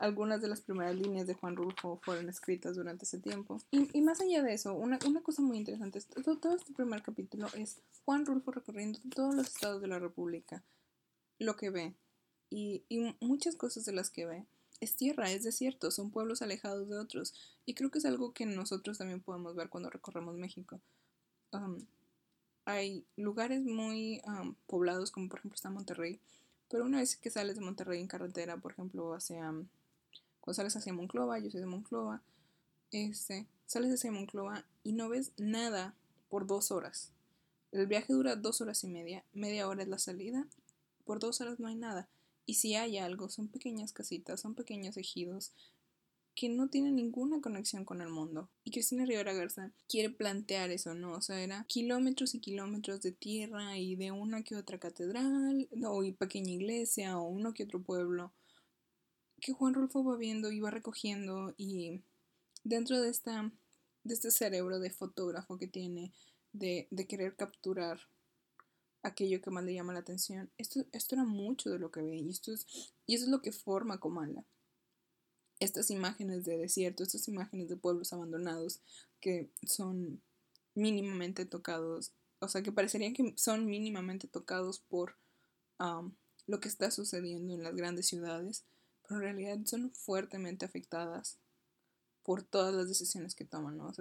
algunas 0.00 0.40
de 0.40 0.48
las 0.48 0.62
primeras 0.62 0.96
líneas 0.96 1.26
de 1.26 1.34
Juan 1.34 1.56
Rulfo 1.56 2.00
fueron 2.02 2.28
escritas 2.30 2.74
durante 2.74 3.04
ese 3.04 3.18
tiempo. 3.18 3.60
Y, 3.70 4.00
más 4.00 4.20
allá 4.20 4.42
de 4.42 4.54
eso, 4.54 4.74
una, 4.74 4.98
una 5.06 5.22
cosa 5.22 5.42
muy 5.42 5.58
interesante, 5.58 6.00
todo, 6.00 6.38
todo, 6.38 6.56
este 6.56 6.72
primer 6.72 7.02
capítulo 7.02 7.48
es 7.54 7.82
Juan 8.06 8.24
Rulfo 8.24 8.50
recorriendo 8.50 8.98
todos 9.14 9.34
los 9.34 9.48
estados 9.48 9.82
de 9.82 9.88
la 9.88 9.98
República, 9.98 10.64
lo 11.38 11.54
que 11.56 11.68
ve, 11.68 11.94
y, 12.48 12.82
y 12.88 13.14
muchas 13.20 13.56
cosas 13.56 13.84
de 13.84 13.92
las 13.92 14.10
que 14.10 14.24
ve. 14.24 14.46
Es 14.80 14.96
tierra, 14.96 15.30
es 15.30 15.44
desierto, 15.44 15.90
son 15.90 16.10
pueblos 16.10 16.40
alejados 16.40 16.88
de 16.88 16.96
otros. 16.96 17.34
Y 17.66 17.74
creo 17.74 17.90
que 17.90 17.98
es 17.98 18.06
algo 18.06 18.32
que 18.32 18.46
nosotros 18.46 18.96
también 18.96 19.20
podemos 19.20 19.54
ver 19.54 19.68
cuando 19.68 19.90
recorremos 19.90 20.34
México. 20.36 20.80
Um, 21.52 21.76
hay 22.64 23.04
lugares 23.16 23.62
muy 23.62 24.22
um, 24.24 24.54
poblados, 24.66 25.10
como 25.10 25.28
por 25.28 25.40
ejemplo 25.40 25.56
está 25.56 25.68
Monterrey, 25.68 26.18
pero 26.70 26.86
una 26.86 27.00
vez 27.00 27.16
que 27.16 27.28
sales 27.28 27.56
de 27.56 27.60
Monterrey 27.60 28.00
en 28.00 28.06
carretera, 28.06 28.56
por 28.56 28.72
ejemplo, 28.72 29.12
hacia 29.12 29.52
cuando 30.40 30.54
sales 30.54 30.76
hacia 30.76 30.92
Monclova, 30.92 31.38
yo 31.38 31.50
soy 31.50 31.60
de 31.60 31.66
Monclova, 31.66 32.22
este, 32.92 33.46
sales 33.66 33.92
hacia 33.92 34.12
Monclova 34.12 34.64
y 34.82 34.92
no 34.92 35.08
ves 35.08 35.32
nada 35.36 35.94
por 36.28 36.46
dos 36.46 36.70
horas. 36.70 37.12
El 37.72 37.86
viaje 37.86 38.12
dura 38.12 38.36
dos 38.36 38.60
horas 38.60 38.82
y 38.84 38.88
media, 38.88 39.24
media 39.32 39.68
hora 39.68 39.82
es 39.82 39.88
la 39.88 39.98
salida, 39.98 40.46
por 41.04 41.18
dos 41.18 41.40
horas 41.40 41.60
no 41.60 41.68
hay 41.68 41.76
nada. 41.76 42.08
Y 42.46 42.54
si 42.54 42.74
hay 42.74 42.98
algo, 42.98 43.28
son 43.28 43.48
pequeñas 43.48 43.92
casitas, 43.92 44.40
son 44.40 44.54
pequeños 44.54 44.96
ejidos 44.96 45.52
que 46.34 46.48
no 46.48 46.68
tienen 46.68 46.96
ninguna 46.96 47.40
conexión 47.40 47.84
con 47.84 48.00
el 48.00 48.08
mundo. 48.08 48.48
Y 48.64 48.70
Cristina 48.70 49.04
Rivera 49.04 49.32
Garza 49.32 49.72
quiere 49.88 50.10
plantear 50.10 50.70
eso, 50.70 50.94
¿no? 50.94 51.12
O 51.12 51.20
sea, 51.20 51.40
era 51.40 51.64
kilómetros 51.68 52.34
y 52.34 52.40
kilómetros 52.40 53.02
de 53.02 53.12
tierra 53.12 53.76
y 53.76 53.94
de 53.96 54.10
una 54.10 54.42
que 54.42 54.56
otra 54.56 54.78
catedral, 54.78 55.68
o 55.84 56.02
pequeña 56.18 56.52
iglesia, 56.52 57.18
o 57.18 57.28
uno 57.28 57.52
que 57.52 57.64
otro 57.64 57.82
pueblo, 57.82 58.32
que 59.40 59.52
Juan 59.52 59.74
Rulfo 59.74 60.04
va 60.04 60.16
viendo 60.16 60.52
y 60.52 60.60
va 60.60 60.70
recogiendo 60.70 61.54
y 61.56 62.02
dentro 62.64 63.00
de 63.00 63.10
esta 63.10 63.50
de 64.04 64.14
este 64.14 64.30
cerebro 64.30 64.78
de 64.78 64.90
fotógrafo 64.90 65.58
que 65.58 65.66
tiene 65.66 66.12
de, 66.52 66.88
de 66.90 67.06
querer 67.06 67.36
capturar 67.36 68.00
aquello 69.02 69.40
que 69.40 69.50
más 69.50 69.64
le 69.64 69.74
llama 69.74 69.92
la 69.92 70.00
atención. 70.00 70.50
Esto, 70.58 70.84
esto 70.92 71.14
era 71.14 71.24
mucho 71.24 71.70
de 71.70 71.78
lo 71.78 71.90
que 71.90 72.02
ve 72.02 72.16
y, 72.16 72.30
esto 72.30 72.52
es, 72.52 72.66
y 73.06 73.14
eso 73.14 73.24
es 73.24 73.30
lo 73.30 73.42
que 73.42 73.52
forma 73.52 74.00
Comala. 74.00 74.44
Estas 75.58 75.90
imágenes 75.90 76.44
de 76.44 76.56
desierto, 76.56 77.02
estas 77.02 77.28
imágenes 77.28 77.68
de 77.68 77.76
pueblos 77.76 78.12
abandonados 78.12 78.80
que 79.20 79.50
son 79.66 80.22
mínimamente 80.74 81.44
tocados, 81.44 82.12
o 82.38 82.48
sea, 82.48 82.62
que 82.62 82.72
parecerían 82.72 83.12
que 83.12 83.34
son 83.36 83.66
mínimamente 83.66 84.26
tocados 84.26 84.80
por 84.80 85.16
lo 86.46 86.60
que 86.60 86.68
está 86.68 86.90
sucediendo 86.90 87.54
en 87.54 87.62
las 87.62 87.74
grandes 87.74 88.06
ciudades, 88.06 88.64
en 89.10 89.20
realidad 89.20 89.58
son 89.64 89.92
fuertemente 89.92 90.64
afectadas 90.64 91.38
por 92.22 92.42
todas 92.42 92.74
las 92.74 92.88
decisiones 92.88 93.34
que 93.34 93.44
toman, 93.44 93.76
¿no? 93.76 93.92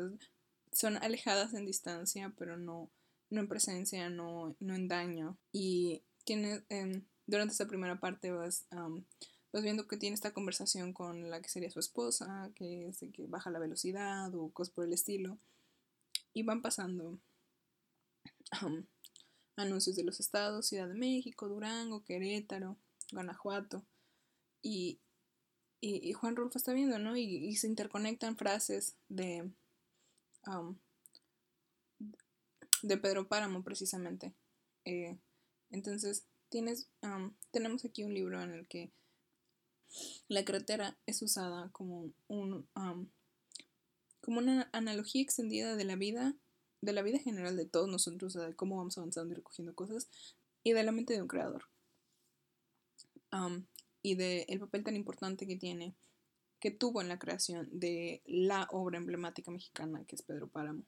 Son 0.71 0.97
alejadas 0.97 1.53
en 1.53 1.65
distancia, 1.65 2.33
pero 2.37 2.57
no, 2.57 2.89
no 3.29 3.41
en 3.41 3.47
presencia, 3.47 4.09
no, 4.09 4.55
no 4.59 4.75
en 4.75 4.87
daño. 4.87 5.37
Y 5.51 6.03
tiene, 6.25 6.63
em, 6.69 7.03
durante 7.25 7.53
esta 7.53 7.67
primera 7.67 7.99
parte 7.99 8.31
vas, 8.31 8.65
vas 9.51 9.63
viendo 9.63 9.87
que 9.87 9.97
tiene 9.97 10.13
esta 10.13 10.33
conversación 10.33 10.93
con 10.93 11.29
la 11.29 11.41
que 11.41 11.49
sería 11.49 11.71
su 11.71 11.79
esposa, 11.79 12.51
que 12.55 12.87
es 12.89 12.99
que 13.13 13.25
baja 13.27 13.49
la 13.49 13.59
velocidad 13.59 14.33
o 14.35 14.49
cosas 14.49 14.73
por 14.73 14.85
el 14.85 14.93
estilo. 14.93 15.37
Y 16.33 16.43
van 16.43 16.61
pasando 16.61 17.17
anuncios 19.55 19.95
de 19.95 20.03
los 20.03 20.19
estados, 20.19 20.67
Ciudad 20.67 20.87
de 20.87 20.93
México, 20.93 21.47
Durango, 21.47 22.03
Querétaro, 22.03 22.77
Guanajuato. 23.11 23.83
Y, 24.61 24.99
y, 25.81 26.13
Juan 26.13 26.35
Rulfo 26.35 26.57
está 26.57 26.73
viendo, 26.73 26.99
¿no? 26.99 27.15
Y, 27.15 27.55
se 27.55 27.67
interconectan 27.67 28.37
frases 28.37 28.95
de, 29.07 29.49
de 32.81 32.97
Pedro 32.97 33.27
Páramo, 33.27 33.63
precisamente. 33.63 34.33
Eh, 34.85 35.17
entonces, 35.71 36.25
tienes, 36.49 36.89
tenemos 37.51 37.85
aquí 37.85 38.03
un 38.03 38.13
libro 38.13 38.41
en 38.41 38.51
el 38.51 38.67
que 38.67 38.91
la 40.27 40.45
carretera 40.45 40.97
es 41.05 41.21
usada 41.21 41.69
como 41.71 42.11
un 42.27 42.67
como 44.21 44.39
una 44.39 44.69
analogía 44.73 45.21
extendida 45.21 45.75
de 45.75 45.85
la 45.85 45.95
vida, 45.95 46.35
de 46.81 46.93
la 46.93 47.01
vida 47.01 47.19
general 47.19 47.57
de 47.57 47.65
todos 47.65 47.89
nosotros, 47.89 48.33
de 48.33 48.55
cómo 48.55 48.77
vamos 48.77 48.97
avanzando 48.97 49.33
y 49.33 49.37
recogiendo 49.37 49.73
cosas, 49.73 50.07
y 50.63 50.73
de 50.73 50.83
la 50.83 50.91
mente 50.91 51.13
de 51.13 51.21
un 51.21 51.27
creador. 51.27 51.63
Y 54.01 54.15
del 54.15 54.45
el 54.47 54.59
papel 54.59 54.83
tan 54.83 54.95
importante 54.95 55.47
que 55.47 55.55
tiene, 55.55 55.95
que 56.59 56.71
tuvo 56.71 57.01
en 57.01 57.07
la 57.07 57.19
creación 57.19 57.67
de 57.71 58.21
la 58.25 58.67
obra 58.71 58.97
emblemática 58.97 59.51
mexicana 59.51 60.03
que 60.05 60.15
es 60.15 60.21
Pedro 60.21 60.47
Páramo. 60.47 60.83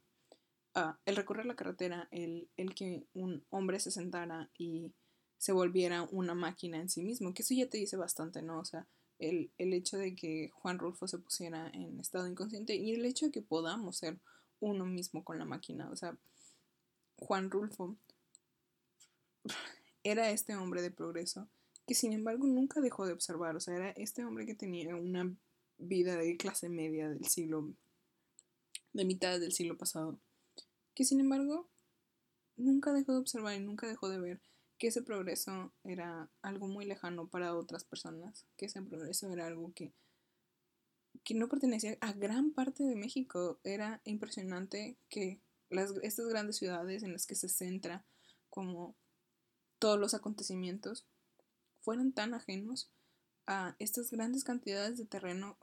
Ah, 0.73 0.97
el 1.05 1.17
recorrer 1.17 1.45
la 1.45 1.55
carretera, 1.55 2.07
el, 2.11 2.49
el, 2.55 2.73
que 2.73 3.05
un 3.13 3.43
hombre 3.49 3.79
se 3.79 3.91
sentara 3.91 4.49
y 4.57 4.93
se 5.37 5.51
volviera 5.51 6.03
una 6.11 6.33
máquina 6.33 6.77
en 6.77 6.89
sí 6.89 7.03
mismo, 7.03 7.33
que 7.33 7.41
eso 7.41 7.53
ya 7.53 7.67
te 7.67 7.77
dice 7.77 7.97
bastante, 7.97 8.41
¿no? 8.41 8.59
O 8.59 8.65
sea, 8.65 8.87
el, 9.19 9.51
el 9.57 9.73
hecho 9.73 9.97
de 9.97 10.15
que 10.15 10.49
Juan 10.53 10.79
Rulfo 10.79 11.07
se 11.07 11.17
pusiera 11.17 11.69
en 11.73 11.99
estado 11.99 12.27
inconsciente 12.27 12.75
y 12.75 12.93
el 12.93 13.05
hecho 13.05 13.25
de 13.25 13.31
que 13.31 13.41
podamos 13.41 13.97
ser 13.97 14.17
uno 14.61 14.85
mismo 14.85 15.25
con 15.25 15.39
la 15.39 15.45
máquina, 15.45 15.89
o 15.91 15.95
sea, 15.95 16.17
Juan 17.17 17.51
Rulfo 17.51 17.97
era 20.03 20.31
este 20.31 20.55
hombre 20.55 20.81
de 20.81 20.91
progreso 20.91 21.49
que 21.91 21.95
sin 21.95 22.13
embargo 22.13 22.47
nunca 22.47 22.79
dejó 22.79 23.05
de 23.05 23.11
observar, 23.11 23.57
o 23.57 23.59
sea, 23.59 23.75
era 23.75 23.89
este 23.91 24.23
hombre 24.23 24.45
que 24.45 24.55
tenía 24.55 24.95
una 24.95 25.35
vida 25.77 26.15
de 26.15 26.37
clase 26.37 26.69
media 26.69 27.09
del 27.09 27.25
siglo, 27.25 27.73
de 28.93 29.03
mitad 29.03 29.37
del 29.41 29.51
siglo 29.51 29.77
pasado 29.77 30.17
que 30.93 31.03
sin 31.03 31.19
embargo 31.19 31.69
nunca 32.55 32.93
dejó 32.93 33.11
de 33.11 33.19
observar 33.19 33.55
y 33.55 33.59
nunca 33.59 33.89
dejó 33.89 34.07
de 34.07 34.21
ver 34.21 34.41
que 34.77 34.87
ese 34.87 35.01
progreso 35.01 35.73
era 35.83 36.29
algo 36.41 36.69
muy 36.69 36.85
lejano 36.85 37.27
para 37.27 37.57
otras 37.57 37.83
personas, 37.83 38.45
que 38.55 38.67
ese 38.67 38.81
progreso 38.81 39.29
era 39.29 39.47
algo 39.47 39.73
que, 39.73 39.91
que 41.25 41.33
no 41.33 41.49
pertenecía 41.49 41.97
a 41.99 42.13
gran 42.13 42.53
parte 42.53 42.85
de 42.85 42.95
México. 42.95 43.59
Era 43.65 43.99
impresionante 44.05 44.95
que 45.09 45.41
las, 45.69 45.91
estas 46.03 46.27
grandes 46.29 46.55
ciudades 46.55 47.03
en 47.03 47.11
las 47.11 47.27
que 47.27 47.35
se 47.35 47.49
centra 47.49 48.05
como 48.49 48.95
todos 49.77 49.99
los 49.99 50.13
acontecimientos 50.13 51.05
fueran 51.81 52.11
tan 52.11 52.33
ajenos 52.33 52.89
a 53.47 53.75
estas 53.79 54.11
grandes 54.11 54.43
cantidades 54.43 54.97
de 54.97 55.05
terreno 55.05 55.57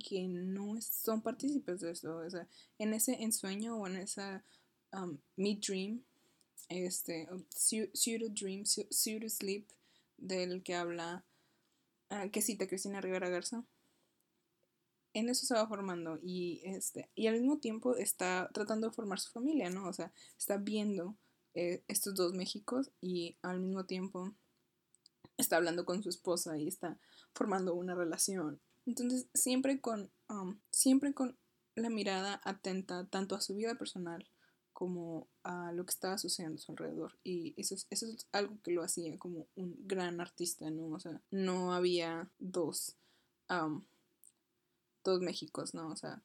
que 0.00 0.26
no 0.28 0.80
son 0.80 1.22
partícipes 1.22 1.80
de 1.80 1.90
eso. 1.92 2.16
O 2.18 2.30
sea, 2.30 2.48
en 2.78 2.94
ese 2.94 3.22
ensueño 3.22 3.76
o 3.76 3.86
en 3.86 3.96
esa 3.96 4.44
um, 4.92 5.18
Mid 5.36 5.58
Dream, 5.66 6.02
este, 6.68 7.28
Pseudo 7.50 8.28
Dream, 8.30 8.64
Pseudo 8.64 9.28
Sleep, 9.28 9.66
del 10.16 10.62
que 10.62 10.74
habla, 10.74 11.24
uh, 12.10 12.30
que 12.30 12.42
cita 12.42 12.66
Cristina 12.66 13.00
Rivera 13.00 13.28
Garza. 13.28 13.64
En 15.12 15.28
eso 15.28 15.44
se 15.44 15.54
va 15.54 15.66
formando 15.66 16.20
y, 16.22 16.62
este, 16.64 17.10
y 17.16 17.26
al 17.26 17.34
mismo 17.40 17.58
tiempo 17.58 17.96
está 17.96 18.48
tratando 18.54 18.88
de 18.88 18.94
formar 18.94 19.18
su 19.18 19.32
familia, 19.32 19.68
¿no? 19.68 19.88
O 19.88 19.92
sea, 19.92 20.12
está 20.38 20.56
viendo 20.56 21.16
eh, 21.54 21.82
estos 21.88 22.14
dos 22.14 22.32
Méxicos 22.32 22.92
y 23.00 23.36
al 23.42 23.58
mismo 23.58 23.84
tiempo 23.86 24.32
está 25.40 25.56
hablando 25.56 25.84
con 25.84 26.02
su 26.02 26.08
esposa 26.08 26.56
y 26.58 26.68
está 26.68 26.98
formando 27.32 27.74
una 27.74 27.94
relación 27.94 28.60
entonces, 28.86 29.28
siempre 29.34 29.80
con, 29.80 30.10
um, 30.28 30.58
siempre 30.70 31.14
con 31.14 31.38
la 31.74 31.90
mirada 31.90 32.40
atenta 32.44 33.06
tanto 33.06 33.34
a 33.34 33.40
su 33.40 33.54
vida 33.54 33.76
personal 33.76 34.26
como 34.72 35.28
a 35.42 35.72
lo 35.72 35.84
que 35.84 35.90
estaba 35.90 36.18
sucediendo 36.18 36.56
a 36.56 36.62
su 36.62 36.72
alrededor. 36.72 37.18
Y 37.22 37.54
eso 37.56 37.74
es, 37.74 37.86
eso 37.90 38.06
es 38.06 38.26
algo 38.32 38.58
que 38.62 38.72
lo 38.72 38.82
hacía 38.82 39.18
como 39.18 39.46
un 39.54 39.76
gran 39.86 40.20
artista, 40.20 40.70
¿no? 40.70 40.88
O 40.88 40.98
sea, 40.98 41.20
no 41.30 41.74
había 41.74 42.30
dos, 42.38 42.96
um, 43.48 43.84
dos 45.04 45.20
Méxicos, 45.20 45.74
¿no? 45.74 45.88
O 45.88 45.96
sea, 45.96 46.22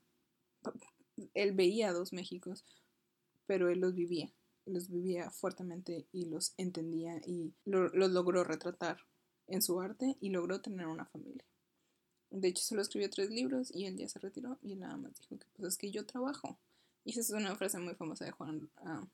él 1.33 1.51
veía 1.51 1.93
dos 1.93 2.13
Méxicos, 2.13 2.63
pero 3.45 3.69
él 3.69 3.79
los 3.79 3.93
vivía, 3.93 4.31
los 4.65 4.89
vivía 4.89 5.29
fuertemente 5.31 6.07
y 6.11 6.25
los 6.25 6.53
entendía 6.57 7.21
y 7.25 7.53
los 7.65 7.93
logró 7.93 8.43
retratar 8.43 8.97
en 9.47 9.61
su 9.61 9.79
arte 9.79 10.17
y 10.19 10.29
logró 10.29 10.61
tener 10.61 10.87
una 10.87 11.05
familia. 11.05 11.45
De 12.31 12.47
hecho, 12.47 12.63
solo 12.63 12.81
escribió 12.81 13.09
tres 13.09 13.29
libros 13.29 13.73
y 13.73 13.85
él 13.85 13.95
ya 13.97 14.09
se 14.09 14.19
retiró 14.19 14.57
y 14.61 14.75
nada 14.75 14.97
más 14.97 15.13
dijo 15.19 15.37
que 15.37 15.45
pues 15.55 15.73
es 15.73 15.77
que 15.77 15.91
yo 15.91 16.05
trabajo. 16.05 16.57
Y 17.03 17.11
esa 17.11 17.21
es 17.21 17.29
una 17.31 17.55
frase 17.55 17.77
muy 17.77 17.93
famosa 17.93 18.25
de 18.25 18.31
Juan, 18.31 18.69
uh, 18.81 19.05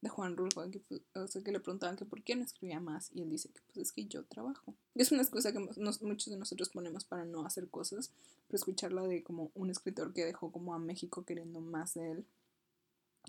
de 0.00 0.08
Juan 0.08 0.36
Rulfo, 0.36 0.68
que, 0.70 0.80
pues, 0.80 1.00
o 1.14 1.26
sea, 1.28 1.42
que 1.42 1.52
le 1.52 1.60
preguntaban 1.60 1.96
que 1.96 2.04
por 2.04 2.22
qué 2.22 2.34
no 2.34 2.44
escribía 2.44 2.80
más 2.80 3.10
y 3.14 3.22
él 3.22 3.30
dice 3.30 3.48
que 3.48 3.60
pues 3.66 3.78
es 3.78 3.92
que 3.92 4.06
yo 4.06 4.24
trabajo. 4.24 4.74
Es 4.94 5.12
una 5.12 5.22
excusa 5.22 5.52
que 5.52 5.60
muchos 5.60 6.26
de 6.26 6.36
nosotros 6.36 6.68
ponemos 6.68 7.04
para 7.04 7.24
no 7.24 7.46
hacer 7.46 7.68
cosas, 7.68 8.10
pero 8.48 8.56
escucharla 8.56 9.02
de 9.06 9.22
como 9.22 9.50
un 9.54 9.70
escritor 9.70 10.12
que 10.12 10.24
dejó 10.24 10.50
como 10.50 10.74
a 10.74 10.78
México 10.78 11.24
queriendo 11.24 11.60
más 11.60 11.94
de 11.94 12.10
él 12.10 12.26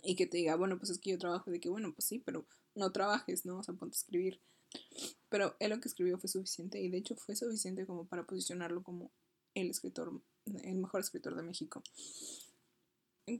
y 0.04 0.16
que 0.16 0.26
te 0.26 0.38
diga, 0.38 0.56
bueno, 0.56 0.78
pues 0.78 0.92
es 0.92 1.00
que 1.00 1.12
yo 1.12 1.18
trabajo, 1.18 1.52
de 1.52 1.60
que 1.60 1.70
bueno, 1.70 1.94
pues 1.94 2.06
sí, 2.06 2.20
pero 2.20 2.46
no 2.76 2.92
trabajes, 2.92 3.46
¿no? 3.46 3.60
O 3.60 3.64
sea, 3.64 3.74
ponte 3.74 3.96
a 3.96 4.00
escribir. 4.00 4.40
Pero 5.30 5.56
él 5.60 5.72
lo 5.72 5.80
que 5.80 5.88
escribió 5.88 6.18
fue 6.18 6.30
suficiente 6.30 6.80
y 6.80 6.90
de 6.90 6.98
hecho 6.98 7.16
fue 7.16 7.36
suficiente 7.36 7.86
como 7.86 8.06
para 8.06 8.24
posicionarlo 8.24 8.84
como 8.84 9.12
el 9.56 9.70
escritor, 9.70 10.22
el 10.64 10.76
mejor 10.76 11.02
escritor 11.02 11.36
de 11.36 11.44
México. 11.44 11.84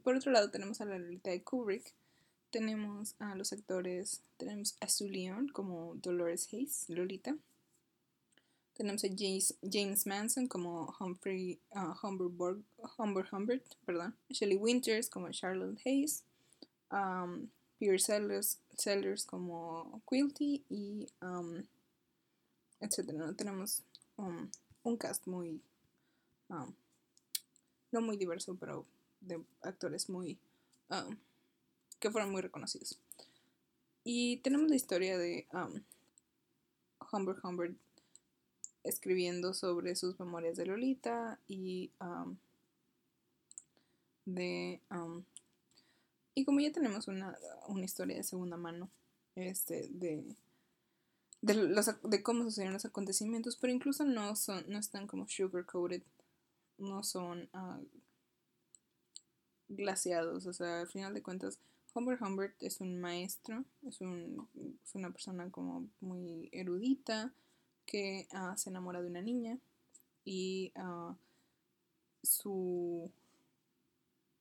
Por 0.04 0.16
otro 0.16 0.32
lado 0.32 0.52
tenemos 0.52 0.82
a 0.82 0.86
la 0.86 1.00
Lolita 1.00 1.32
de 1.32 1.44
Kubrick, 1.44 1.94
tenemos 2.52 3.16
a 3.20 3.36
los 3.36 3.54
actores, 3.54 4.22
tenemos 4.38 4.76
a 4.82 4.88
Sue 4.88 5.10
Leon 5.10 5.50
como 5.50 5.96
Dolores 5.96 6.48
Hayes, 6.52 6.86
Lolita. 6.90 7.38
Tenemos 8.74 9.04
a 9.04 9.10
James, 9.16 9.56
James 9.62 10.08
Manson 10.08 10.48
como 10.48 10.96
Humphrey 11.00 11.60
uh, 11.72 11.94
Humber, 12.02 13.26
Humbert, 13.32 13.66
perdón. 13.86 14.16
Shelley 14.30 14.56
Winters 14.56 15.10
como 15.10 15.30
Charlotte 15.32 15.80
Hayes. 15.86 16.24
Um, 16.92 17.50
Peter 17.80 18.00
Sellers, 18.00 18.60
Sellers 18.78 19.26
como 19.26 20.02
Quilty 20.10 20.64
y 20.70 21.08
um, 21.22 21.64
etcétera. 22.80 23.34
Tenemos 23.34 23.84
um, 24.18 24.50
un 24.84 24.98
cast 24.98 25.28
muy 25.28 25.62
um, 26.50 26.74
no 27.92 28.02
muy 28.02 28.18
diverso, 28.18 28.56
pero 28.56 28.86
de 29.22 29.44
actores 29.62 30.10
muy 30.10 30.38
um, 30.90 31.18
que 32.00 32.12
fueron 32.12 32.32
muy 32.32 32.42
reconocidos. 32.42 33.00
Y 34.04 34.38
tenemos 34.38 34.70
la 34.70 34.76
historia 34.76 35.18
de 35.18 35.48
um, 35.54 35.82
Humbert 37.12 37.44
Humbert 37.44 37.78
escribiendo 38.84 39.54
sobre 39.54 39.96
sus 39.96 40.20
memorias 40.20 40.58
de 40.58 40.66
Lolita 40.66 41.40
y 41.48 41.92
de... 44.26 44.82
y 46.36 46.46
como 46.46 46.60
ya 46.60 46.72
tenemos 46.72 47.08
una, 47.08 47.38
una, 47.68 47.86
historia 47.86 48.18
de 48.18 48.24
segunda 48.24 48.58
mano 48.58 48.90
este, 49.36 49.90
de, 49.92 50.24
de, 51.42 51.54
los, 51.54 51.90
de 52.04 52.24
cómo 52.24 52.44
sucedieron 52.44 52.74
los 52.74 52.86
acontecimientos, 52.86 53.58
pero 53.58 53.74
incluso 53.74 54.06
no, 54.06 54.36
son, 54.36 54.66
no 54.68 54.80
están 54.80 55.08
como 55.08 55.28
sugar 55.28 55.66
coated, 55.66 56.04
no 56.78 57.04
son 57.04 57.50
uh, 57.54 57.86
glaciados, 59.68 60.46
o 60.46 60.54
sea, 60.54 60.82
al 60.82 60.88
final 60.88 61.14
de 61.14 61.22
cuentas, 61.22 61.60
Humbert 61.94 62.22
Humbert 62.22 62.62
es 62.62 62.82
un 62.82 63.00
maestro, 63.00 63.66
es, 63.88 64.00
un, 64.02 64.48
es 64.84 64.96
una 64.96 65.12
persona 65.12 65.50
como 65.50 65.88
muy 66.00 66.50
erudita 66.52 67.34
que 67.86 68.28
uh, 68.32 68.56
se 68.58 68.70
enamora 68.70 69.02
de 69.02 69.08
una 69.08 69.22
niña 69.22 69.58
y 70.24 70.72
uh, 70.76 71.16
su 72.22 73.12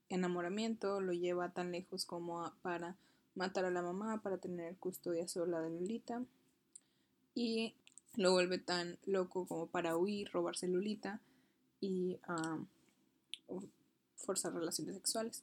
enamoramiento 0.09 1.01
lo 1.01 1.13
lleva 1.13 1.51
tan 1.51 1.73
lejos 1.73 2.05
como 2.05 2.53
para 2.63 2.97
matar 3.35 3.65
a 3.65 3.71
la 3.71 3.83
mamá 3.83 4.21
para 4.23 4.39
tener 4.39 4.77
custodia 4.77 5.29
sola 5.29 5.61
de 5.61 5.71
Lolita 5.71 6.23
y 7.35 7.75
lo 8.17 8.33
vuelve 8.33 8.59
tan 8.59 8.99
loco 9.07 9.47
como 9.47 9.69
para 9.69 9.97
huir, 9.97 10.31
robarse 10.33 10.67
Lolita 10.67 11.21
y 11.81 12.19
forzar 14.17 14.53
relaciones 14.53 14.97
sexuales. 14.97 15.43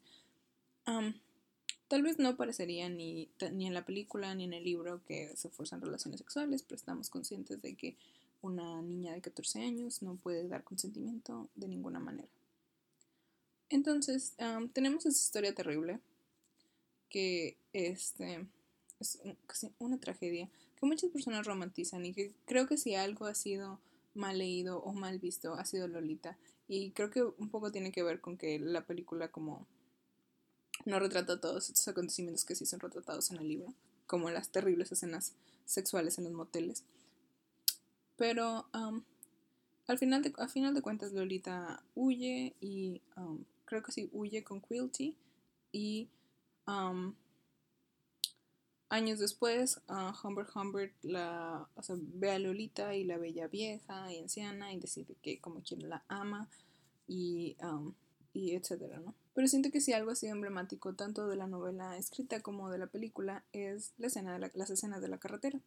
tal 1.88 2.04
vez 2.04 2.20
no 2.20 2.36
parecería 2.36 2.90
ni, 2.90 3.30
ni 3.54 3.68
en 3.68 3.74
la 3.74 3.86
película 3.86 4.36
ni 4.36 4.44
en 4.44 4.54
el 4.54 4.64
libro 4.64 5.02
que 5.06 5.36
se 5.38 5.50
forzan 5.50 5.82
relaciones 5.82 6.20
sexuales, 6.20 6.64
pero 6.64 6.76
estamos 6.76 7.10
conscientes 7.10 7.62
de 7.62 7.76
que 7.76 7.96
una 8.42 8.82
niña 8.82 9.14
de 9.14 9.22
14 9.22 9.62
años 9.62 10.02
no 10.02 10.16
puede 10.16 10.48
dar 10.48 10.64
consentimiento 10.64 11.50
de 11.56 11.68
ninguna 11.68 12.00
manera. 12.00 12.35
Entonces, 13.70 14.36
tenemos 14.74 15.06
esa 15.06 15.18
historia 15.18 15.54
terrible 15.54 16.00
que 17.10 17.58
este, 17.74 18.48
es 19.00 19.20
casi 19.48 19.72
una 19.80 20.00
tragedia 20.00 20.50
que 20.80 20.86
muchas 20.86 21.10
personas 21.12 21.46
romantizan 21.46 22.06
y 22.06 22.14
que 22.14 22.34
creo 22.46 22.68
que 22.68 22.78
si 22.78 22.96
algo 22.96 23.26
ha 23.26 23.36
sido 23.36 23.80
mal 24.14 24.38
leído 24.38 24.80
o 24.80 24.94
mal 24.94 25.20
visto 25.20 25.54
ha 25.54 25.66
sido 25.66 25.88
Lolita 25.88 26.38
y 26.68 26.92
creo 26.92 27.10
que 27.10 27.24
un 27.24 27.50
poco 27.50 27.72
tiene 27.72 27.92
que 27.92 28.04
ver 28.04 28.22
con 28.22 28.38
que 28.38 28.60
la 28.60 28.86
película 28.86 29.30
como 29.32 29.68
no 30.86 31.00
retrata 31.00 31.40
todos 31.40 31.70
estos 31.70 31.88
acontecimientos 31.88 32.46
que 32.46 32.56
sí 32.56 32.66
son 32.66 32.80
retratados 32.80 33.32
en 33.32 33.38
el 33.38 33.48
libro, 33.48 33.74
como 34.08 34.30
las 34.30 34.50
terribles 34.50 34.92
escenas 34.92 35.34
sexuales 35.66 36.18
en 36.18 36.26
los 36.26 36.34
moteles. 36.34 36.84
Pero 38.18 38.68
al, 38.74 39.98
final 39.98 40.22
de, 40.22 40.34
al 40.38 40.50
final 40.50 40.74
de 40.74 40.82
cuentas 40.82 41.14
Lolita 41.14 41.82
huye 41.96 42.56
y 42.62 43.02
creo 43.66 43.84
que 43.84 43.92
sí 43.92 44.10
huye 44.14 44.44
con 44.44 44.62
Quilty 44.62 45.18
y 45.72 46.10
años 48.90 49.20
después, 49.20 49.82
Humbert 50.24 50.56
Humbert 50.56 50.94
la, 51.04 51.68
ve 51.90 52.32
a 52.32 52.40
Lolita 52.40 52.96
y 52.96 53.04
la 53.04 53.18
ya 53.28 53.48
vieja 53.48 54.12
y 54.12 54.20
anciana 54.20 54.74
y 54.74 54.80
decide 54.80 55.16
que 55.22 55.40
como 55.40 55.62
quien 55.62 55.90
la 55.90 56.04
ama 56.08 56.50
y, 57.08 57.58
y 58.34 58.56
etcétera, 58.56 59.00
¿no? 59.00 59.14
Pero 59.34 59.48
siento 59.48 59.70
que 59.70 59.82
si 59.82 59.92
algo 59.92 60.12
así 60.12 60.28
emblemático 60.28 60.94
tanto 60.94 61.28
de 61.28 61.36
la 61.36 61.46
novela 61.46 61.98
escrita 61.98 62.42
como 62.42 62.70
de 62.70 62.78
la 62.78 62.88
película 62.88 63.44
es 63.52 63.92
la 63.98 64.08
escena 64.08 64.40
de 64.40 64.52
las 64.54 64.70
escenas 64.70 65.02
de 65.02 65.10
la 65.10 65.18
carretera. 65.18 65.60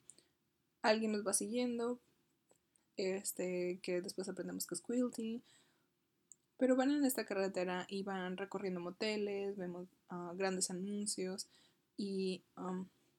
Alguien 0.80 1.12
nos 1.12 1.26
va 1.26 1.34
siguiendo, 1.34 1.98
este, 2.96 3.78
que 3.82 4.00
después 4.00 4.28
aprendemos 4.28 4.66
que 4.66 4.74
es 4.74 4.80
Quilty, 4.80 5.42
pero 6.59 6.77
van 6.77 6.90
en 6.90 7.05
esta 7.05 7.25
carretera 7.25 7.87
y 7.88 8.03
van 8.03 8.37
recorriendo 8.37 8.81
moteles, 8.81 9.57
vemos 9.57 9.88
ah, 10.11 10.33
grandes 10.35 10.71
anuncios 10.71 11.49
y 11.97 12.42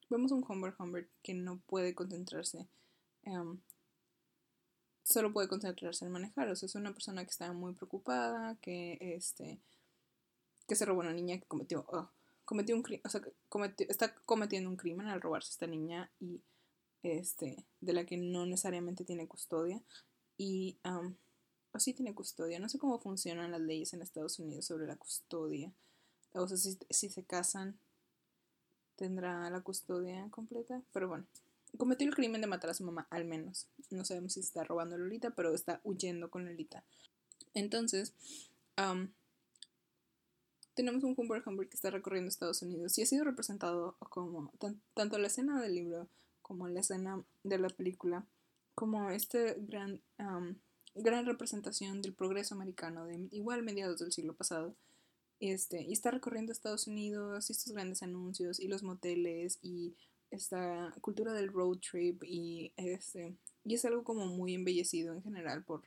vemos 0.08 0.32
un 0.32 0.44
Humbert 0.46 0.78
Humbert 0.78 1.08
que 1.22 1.34
no 1.34 1.58
puede 1.66 1.94
concentrarse, 1.94 2.66
em, 3.24 3.58
solo 5.02 5.32
puede 5.32 5.48
concentrarse 5.48 6.04
en 6.04 6.12
manejar. 6.12 6.48
O 6.48 6.56
sea, 6.56 6.66
es 6.66 6.74
una 6.74 6.92
persona 6.92 7.24
que 7.24 7.30
está 7.30 7.52
muy 7.52 7.74
preocupada, 7.74 8.56
que 8.60 8.98
este 9.00 9.58
que 10.68 10.76
se 10.76 10.84
robó 10.84 11.00
una 11.00 11.12
niña 11.12 11.36
que 11.38 11.46
cometió, 11.46 11.84
oh, 11.88 12.08
cometió 12.44 12.76
un 12.76 12.84
o 13.04 13.08
sea, 13.08 13.20
está 13.88 14.14
cometiendo 14.24 14.70
un 14.70 14.76
crimen 14.76 15.08
al 15.08 15.20
robarse 15.20 15.50
esta 15.50 15.66
niña 15.66 16.10
y 16.20 16.40
este 17.02 17.64
de 17.80 17.92
la 17.92 18.04
que 18.04 18.16
no 18.16 18.46
necesariamente 18.46 19.04
tiene 19.04 19.26
custodia 19.26 19.80
y 20.36 20.76
o 21.72 21.78
sí 21.78 21.94
tiene 21.94 22.14
custodia. 22.14 22.58
No 22.58 22.68
sé 22.68 22.78
cómo 22.78 22.98
funcionan 22.98 23.50
las 23.50 23.60
leyes 23.60 23.92
en 23.92 24.02
Estados 24.02 24.38
Unidos 24.38 24.66
sobre 24.66 24.86
la 24.86 24.96
custodia. 24.96 25.72
O 26.32 26.46
sea, 26.46 26.56
si, 26.56 26.78
si 26.90 27.10
se 27.10 27.24
casan, 27.24 27.78
tendrá 28.96 29.48
la 29.50 29.60
custodia 29.60 30.28
completa. 30.30 30.82
Pero 30.92 31.08
bueno, 31.08 31.24
cometió 31.76 32.06
el 32.06 32.14
crimen 32.14 32.40
de 32.40 32.46
matar 32.46 32.70
a 32.70 32.74
su 32.74 32.84
mamá, 32.84 33.06
al 33.10 33.24
menos. 33.24 33.66
No 33.90 34.04
sabemos 34.04 34.34
si 34.34 34.40
está 34.40 34.64
robando 34.64 34.94
a 34.94 34.98
Lolita, 34.98 35.30
pero 35.30 35.54
está 35.54 35.80
huyendo 35.84 36.30
con 36.30 36.44
Lolita. 36.44 36.84
Entonces, 37.54 38.12
tenemos 40.74 41.04
un 41.04 41.14
Humbert 41.16 41.46
Humbert 41.46 41.70
que 41.70 41.76
está 41.76 41.90
recorriendo 41.90 42.28
Estados 42.28 42.62
Unidos 42.62 42.96
y 42.96 43.02
ha 43.02 43.06
sido 43.06 43.24
representado 43.24 43.96
como 44.08 44.52
tanto 44.94 45.18
la 45.18 45.26
escena 45.26 45.60
del 45.60 45.74
libro 45.74 46.08
como 46.42 46.66
la 46.66 46.80
escena 46.80 47.22
de 47.44 47.58
la 47.58 47.68
película, 47.68 48.26
como 48.74 49.10
este 49.10 49.54
gran 49.58 50.00
gran 50.94 51.26
representación 51.26 52.02
del 52.02 52.14
progreso 52.14 52.54
americano 52.54 53.06
de 53.06 53.28
igual 53.30 53.62
mediados 53.62 54.00
del 54.00 54.12
siglo 54.12 54.34
pasado. 54.34 54.74
Este, 55.40 55.82
y 55.82 55.92
está 55.92 56.10
recorriendo 56.10 56.52
Estados 56.52 56.86
Unidos 56.86 57.48
y 57.48 57.52
estos 57.52 57.72
grandes 57.72 58.02
anuncios 58.02 58.60
y 58.60 58.68
los 58.68 58.82
moteles 58.82 59.58
y 59.62 59.94
esta 60.30 60.94
cultura 61.00 61.32
del 61.32 61.52
road 61.52 61.78
trip 61.78 62.22
y 62.24 62.72
este 62.76 63.36
y 63.64 63.74
es 63.74 63.84
algo 63.84 64.04
como 64.04 64.26
muy 64.26 64.54
embellecido 64.54 65.14
en 65.14 65.22
general 65.22 65.64
por, 65.64 65.82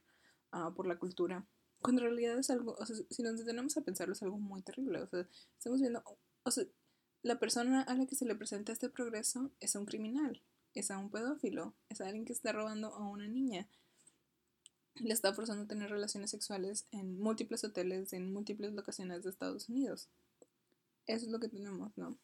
ah, 0.52 0.74
por 0.76 0.88
la 0.88 0.98
cultura 0.98 1.46
cuando 1.82 2.02
en 2.02 2.10
realidad 2.10 2.38
es 2.38 2.50
algo 2.50 2.76
o 2.78 2.86
sea, 2.86 2.96
si 3.10 3.24
nos 3.24 3.38
detenemos 3.38 3.78
a 3.78 3.82
pensarlo 3.82 4.14
es 4.14 4.24
algo 4.24 4.38
muy 4.38 4.62
terrible 4.62 5.02
o 5.02 5.08
sea 5.08 5.28
estamos 5.58 5.80
viendo 5.80 6.04
o 6.44 6.52
sea 6.52 6.66
la 7.22 7.40
persona 7.40 7.84
a 7.84 7.96
la 7.96 8.06
que 8.06 8.16
se 8.16 8.26
le 8.26 8.36
presenta 8.36 8.74
este 8.74 8.90
progreso 8.90 9.52
es 9.60 9.76
a 9.76 9.80
un 9.80 9.86
criminal 9.86 10.42
es 10.74 10.92
a 10.92 10.98
un 10.98 11.10
pedófilo 11.10 11.74
es 11.90 12.02
a 12.02 12.08
alguien 12.08 12.26
que 12.26 12.34
está 12.34 12.52
robando 12.52 12.94
a 12.94 13.08
una 13.08 13.28
niña 13.28 13.68
le 14.96 15.14
está 15.14 15.34
forzando 15.34 15.64
a 15.64 15.68
tener 15.68 15.90
relaciones 15.90 16.32
sexuales 16.32 16.86
en 16.92 17.20
múltiples 17.20 17.64
hoteles, 17.64 18.14
en 18.14 18.32
múltiples 18.32 18.74
locaciones 18.74 19.24
de 19.24 19.30
Estados 19.30 19.70
Unidos. 19.70 20.10
Eso 21.08 21.26
es 21.26 21.32
lo 21.32 21.40
que 21.40 21.50
tenemos, 21.50 21.92
¿no? 21.98 22.18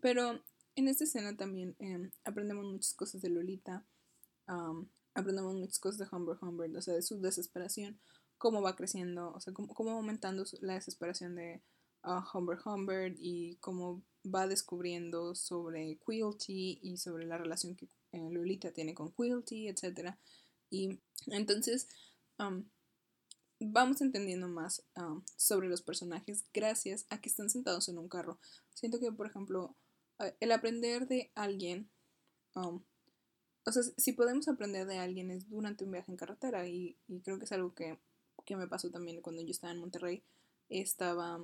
Pero 0.00 0.42
en 0.76 0.88
esta 0.88 1.04
escena 1.04 1.36
también 1.36 1.74
em, 1.78 2.10
aprendemos 2.24 2.64
muchas 2.64 2.94
cosas 2.94 3.22
de 3.22 3.30
Lolita, 3.30 3.84
aprendemos 5.14 5.54
muchas 5.54 5.78
cosas 5.78 5.98
de 5.98 6.16
Humber 6.16 6.38
Humbert, 6.40 6.74
o 6.76 6.82
sea, 6.82 6.94
de 6.94 7.02
su 7.02 7.20
desesperación, 7.20 7.98
cómo 8.38 8.62
va 8.62 8.76
creciendo, 8.76 9.32
o 9.34 9.40
sea, 9.40 9.52
cómo, 9.52 9.90
va 9.90 9.92
aumentando 9.92 10.44
la 10.60 10.74
desesperación 10.74 11.34
de 11.34 11.60
uh, 12.04 12.22
Humber 12.32 12.58
Humbert 12.64 13.16
y 13.18 13.56
cómo 13.56 14.02
va 14.24 14.46
descubriendo 14.46 15.34
sobre 15.34 15.98
Quilty 16.06 16.80
y 16.82 16.96
sobre 16.96 17.26
la 17.26 17.38
relación 17.38 17.74
que 17.74 17.88
eh, 18.12 18.28
Lolita 18.30 18.72
tiene 18.72 18.94
con 18.94 19.12
Quilty, 19.12 19.68
etc. 19.68 20.14
Y 20.70 21.00
entonces 21.26 21.88
vamos 23.60 24.00
entendiendo 24.00 24.48
más 24.48 24.82
sobre 25.36 25.68
los 25.68 25.82
personajes 25.82 26.44
gracias 26.52 27.06
a 27.10 27.20
que 27.20 27.28
están 27.28 27.50
sentados 27.50 27.88
en 27.88 27.98
un 27.98 28.08
carro. 28.08 28.38
Siento 28.74 29.00
que, 29.00 29.12
por 29.12 29.26
ejemplo, 29.26 29.74
el 30.40 30.52
aprender 30.52 31.06
de 31.08 31.30
alguien, 31.34 31.88
o 32.54 32.82
sea, 33.72 33.82
si 33.96 34.12
podemos 34.12 34.48
aprender 34.48 34.86
de 34.86 34.98
alguien 34.98 35.30
es 35.30 35.48
durante 35.48 35.84
un 35.84 35.92
viaje 35.92 36.10
en 36.10 36.16
carretera 36.16 36.66
y, 36.66 36.96
creo 37.24 37.38
que 37.38 37.44
es 37.44 37.52
algo 37.52 37.74
que, 37.74 37.98
que, 38.44 38.56
me 38.56 38.68
pasó 38.68 38.90
también 38.90 39.20
cuando 39.20 39.42
yo 39.42 39.50
estaba 39.50 39.72
en 39.72 39.80
Monterrey. 39.80 40.22
Estaba, 40.68 41.40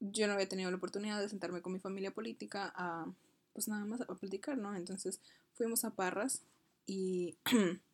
yo 0.00 0.26
no 0.26 0.34
había 0.34 0.48
tenido 0.48 0.70
la 0.70 0.76
oportunidad 0.76 1.20
de 1.20 1.28
sentarme 1.28 1.62
con 1.62 1.72
mi 1.72 1.78
familia 1.78 2.12
política 2.12 2.72
a, 2.76 3.10
pues 3.52 3.68
nada 3.68 3.84
más 3.84 4.00
a 4.02 4.14
platicar, 4.14 4.58
¿no? 4.58 4.76
Entonces 4.76 5.20
fuimos 5.54 5.84
a 5.84 5.90
Parras 5.90 6.42
y 6.86 7.36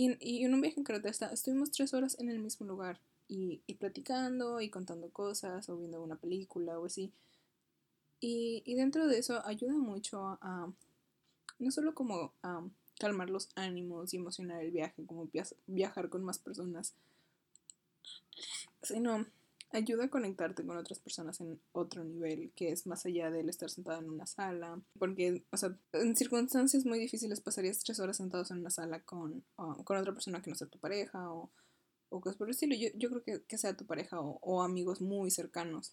Y, 0.00 0.44
en 0.44 0.54
un 0.54 0.60
viaje 0.60 0.78
en 0.78 0.84
carretera 0.84 1.32
estuvimos 1.32 1.72
tres 1.72 1.92
horas 1.92 2.20
en 2.20 2.30
el 2.30 2.38
mismo 2.38 2.64
lugar 2.64 3.00
y, 3.26 3.58
platicando 3.80 4.60
y 4.60 4.70
contando 4.70 5.10
cosas 5.10 5.68
o 5.68 5.76
viendo 5.76 6.00
una 6.00 6.14
película 6.14 6.78
o 6.78 6.86
así. 6.86 7.12
Y, 8.20 8.62
dentro 8.76 9.08
de 9.08 9.18
eso 9.18 9.44
ayuda 9.44 9.72
mucho 9.72 10.38
a, 10.40 10.72
no 11.58 11.70
solo 11.72 11.96
como 11.96 12.32
a 12.44 12.62
calmar 13.00 13.28
los 13.28 13.48
ánimos 13.56 14.14
y 14.14 14.18
emocionar 14.18 14.62
el 14.62 14.70
viaje, 14.70 15.04
como 15.04 15.28
viajar 15.66 16.08
con 16.08 16.22
más 16.22 16.38
personas, 16.38 16.94
sino 18.82 19.26
ayuda 19.70 20.04
a 20.04 20.10
conectarte 20.10 20.64
con 20.64 20.76
otras 20.76 20.98
personas 20.98 21.40
en 21.40 21.60
otro 21.72 22.04
nivel, 22.04 22.52
que 22.54 22.70
es 22.72 22.86
más 22.86 23.04
allá 23.06 23.30
del 23.30 23.48
estar 23.48 23.70
sentado 23.70 23.98
en 24.00 24.08
una 24.08 24.26
sala, 24.26 24.80
porque, 24.98 25.44
o 25.50 25.56
sea, 25.56 25.76
en 25.92 26.16
circunstancias 26.16 26.86
muy 26.86 26.98
difíciles 26.98 27.40
pasarías 27.40 27.80
tres 27.80 28.00
horas 28.00 28.16
sentados 28.16 28.50
en 28.50 28.58
una 28.58 28.70
sala 28.70 29.00
con, 29.00 29.44
con 29.56 29.96
otra 29.96 30.12
persona 30.12 30.40
que 30.40 30.50
no 30.50 30.56
sea 30.56 30.68
tu 30.68 30.78
pareja 30.78 31.30
o, 31.30 31.50
o 32.08 32.20
cosas 32.20 32.36
por 32.36 32.48
el 32.48 32.52
estilo. 32.52 32.74
Yo, 32.74 32.88
yo 32.94 33.10
creo 33.10 33.22
que, 33.22 33.42
que 33.44 33.58
sea 33.58 33.76
tu 33.76 33.86
pareja 33.86 34.18
o, 34.20 34.62
amigos 34.62 35.00
muy 35.00 35.30
cercanos. 35.30 35.92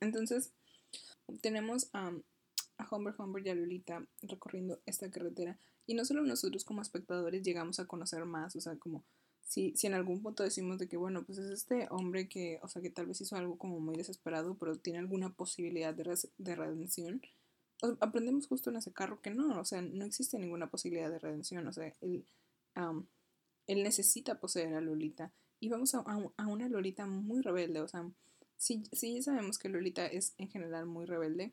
Entonces, 0.00 0.52
tenemos 1.40 1.88
a 1.92 2.12
Humber 2.90 3.14
Humber 3.18 3.46
y 3.46 3.50
a 3.50 3.54
Lolita 3.54 4.04
recorriendo 4.22 4.80
esta 4.86 5.08
carretera 5.10 5.58
y 5.86 5.94
no 5.94 6.04
solo 6.04 6.22
nosotros 6.22 6.64
como 6.64 6.82
espectadores 6.82 7.42
llegamos 7.42 7.78
a 7.78 7.86
conocer 7.86 8.24
más, 8.24 8.56
o 8.56 8.60
sea, 8.60 8.76
como 8.76 9.04
si, 9.52 9.76
si 9.76 9.86
en 9.86 9.92
algún 9.92 10.22
punto 10.22 10.42
decimos 10.42 10.78
de 10.78 10.88
que, 10.88 10.96
bueno, 10.96 11.24
pues 11.26 11.36
es 11.36 11.50
este 11.50 11.86
hombre 11.90 12.26
que, 12.26 12.58
o 12.62 12.68
sea, 12.68 12.80
que 12.80 12.88
tal 12.88 13.04
vez 13.04 13.20
hizo 13.20 13.36
algo 13.36 13.58
como 13.58 13.80
muy 13.80 13.94
desesperado, 13.96 14.56
pero 14.56 14.78
tiene 14.78 14.98
alguna 14.98 15.34
posibilidad 15.34 15.92
de, 15.92 16.18
de 16.38 16.56
redención, 16.56 17.20
aprendemos 18.00 18.46
justo 18.46 18.70
en 18.70 18.76
ese 18.76 18.94
carro 18.94 19.20
que 19.20 19.28
no, 19.28 19.60
o 19.60 19.64
sea, 19.66 19.82
no 19.82 20.06
existe 20.06 20.38
ninguna 20.38 20.70
posibilidad 20.70 21.10
de 21.10 21.18
redención, 21.18 21.66
o 21.66 21.72
sea, 21.74 21.92
él, 22.00 22.24
él 23.66 23.82
necesita 23.82 24.40
poseer 24.40 24.72
a 24.72 24.80
Lolita 24.80 25.34
y 25.60 25.68
vamos 25.68 25.94
a, 25.94 25.98
a, 25.98 26.46
una 26.46 26.70
Lolita 26.70 27.04
muy 27.04 27.42
rebelde, 27.42 27.82
o 27.82 27.88
sea, 27.88 28.10
si, 28.56 28.84
si 28.92 29.16
ya 29.16 29.22
sabemos 29.22 29.58
que 29.58 29.68
Lolita 29.68 30.06
es 30.06 30.32
en 30.38 30.48
general 30.48 30.86
muy 30.86 31.04
rebelde, 31.04 31.52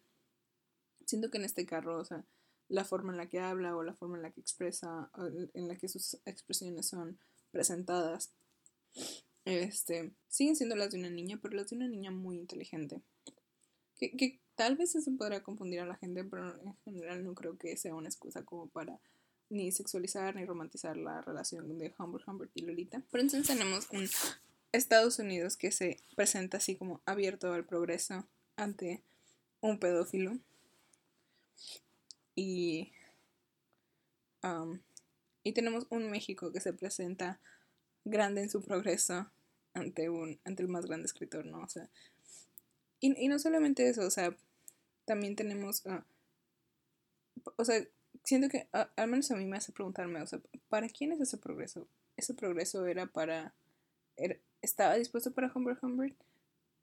siento 1.05 1.29
que 1.29 1.37
en 1.39 1.43
este 1.43 1.65
carro, 1.65 1.99
o 1.99 2.05
sea, 2.05 2.23
la 2.69 2.85
forma 2.85 3.11
en 3.11 3.17
la 3.17 3.27
que 3.27 3.41
habla 3.41 3.75
o 3.75 3.83
la 3.83 3.93
forma 3.93 4.15
en 4.15 4.23
la 4.23 4.31
que 4.31 4.39
expresa, 4.39 5.11
en 5.53 5.67
la 5.67 5.75
que 5.75 5.89
sus 5.89 6.13
expresiones 6.23 6.87
son 6.87 7.19
presentadas, 7.51 8.31
este, 9.45 10.11
siguen 10.27 10.55
siendo 10.55 10.75
las 10.75 10.91
de 10.91 10.99
una 10.99 11.09
niña, 11.09 11.39
pero 11.41 11.55
las 11.55 11.69
de 11.69 11.75
una 11.75 11.87
niña 11.87 12.11
muy 12.11 12.37
inteligente. 12.37 13.01
Que, 13.97 14.15
que 14.15 14.39
tal 14.55 14.75
vez 14.75 14.95
eso 14.95 15.11
podría 15.17 15.43
confundir 15.43 15.79
a 15.79 15.85
la 15.85 15.95
gente, 15.95 16.23
pero 16.23 16.61
en 16.63 16.75
general 16.85 17.23
no 17.23 17.33
creo 17.33 17.57
que 17.57 17.75
sea 17.77 17.95
una 17.95 18.09
excusa 18.09 18.43
como 18.43 18.67
para 18.67 18.99
ni 19.49 19.71
sexualizar 19.71 20.35
ni 20.35 20.45
romantizar 20.45 20.95
la 20.95 21.21
relación 21.21 21.77
de 21.77 21.93
Humbert, 21.97 22.27
Humbert 22.27 22.51
y 22.53 22.61
Lolita. 22.61 23.01
Pero 23.11 23.23
entonces 23.23 23.47
tenemos 23.47 23.87
un 23.91 24.07
Estados 24.71 25.17
Unidos 25.19 25.57
que 25.57 25.71
se 25.71 25.99
presenta 26.15 26.57
así 26.57 26.75
como 26.75 27.01
abierto 27.05 27.51
al 27.53 27.65
progreso 27.65 28.27
ante 28.55 29.03
un 29.61 29.79
pedófilo. 29.79 30.37
Y 32.35 32.91
um, 34.43 34.79
y 35.43 35.53
tenemos 35.53 35.87
un 35.89 36.09
México 36.09 36.51
que 36.51 36.59
se 36.59 36.73
presenta 36.73 37.39
grande 38.05 38.41
en 38.41 38.49
su 38.49 38.61
progreso 38.61 39.31
ante, 39.73 40.09
un, 40.09 40.39
ante 40.45 40.63
el 40.63 40.69
más 40.69 40.85
grande 40.85 41.05
escritor, 41.05 41.45
¿no? 41.45 41.61
O 41.61 41.69
sea, 41.69 41.89
y, 42.99 43.13
y 43.23 43.27
no 43.27 43.39
solamente 43.39 43.87
eso, 43.87 44.05
o 44.05 44.09
sea, 44.09 44.35
también 45.05 45.35
tenemos, 45.35 45.85
uh, 45.85 46.03
o 47.55 47.65
sea, 47.65 47.83
siento 48.23 48.49
que 48.49 48.67
al 48.71 49.09
menos 49.09 49.31
a 49.31 49.35
mí 49.35 49.45
me 49.45 49.57
hace 49.57 49.71
preguntarme, 49.71 50.21
o 50.21 50.27
sea, 50.27 50.39
¿para 50.67 50.89
quién 50.89 51.11
es 51.11 51.21
ese 51.21 51.37
progreso? 51.37 51.87
¿Ese 52.17 52.33
progreso 52.33 52.85
era 52.85 53.07
para, 53.07 53.53
era, 54.17 54.35
estaba 54.61 54.95
dispuesto 54.95 55.31
para 55.31 55.51
Humbert 55.53 55.81
Humbert? 55.83 56.15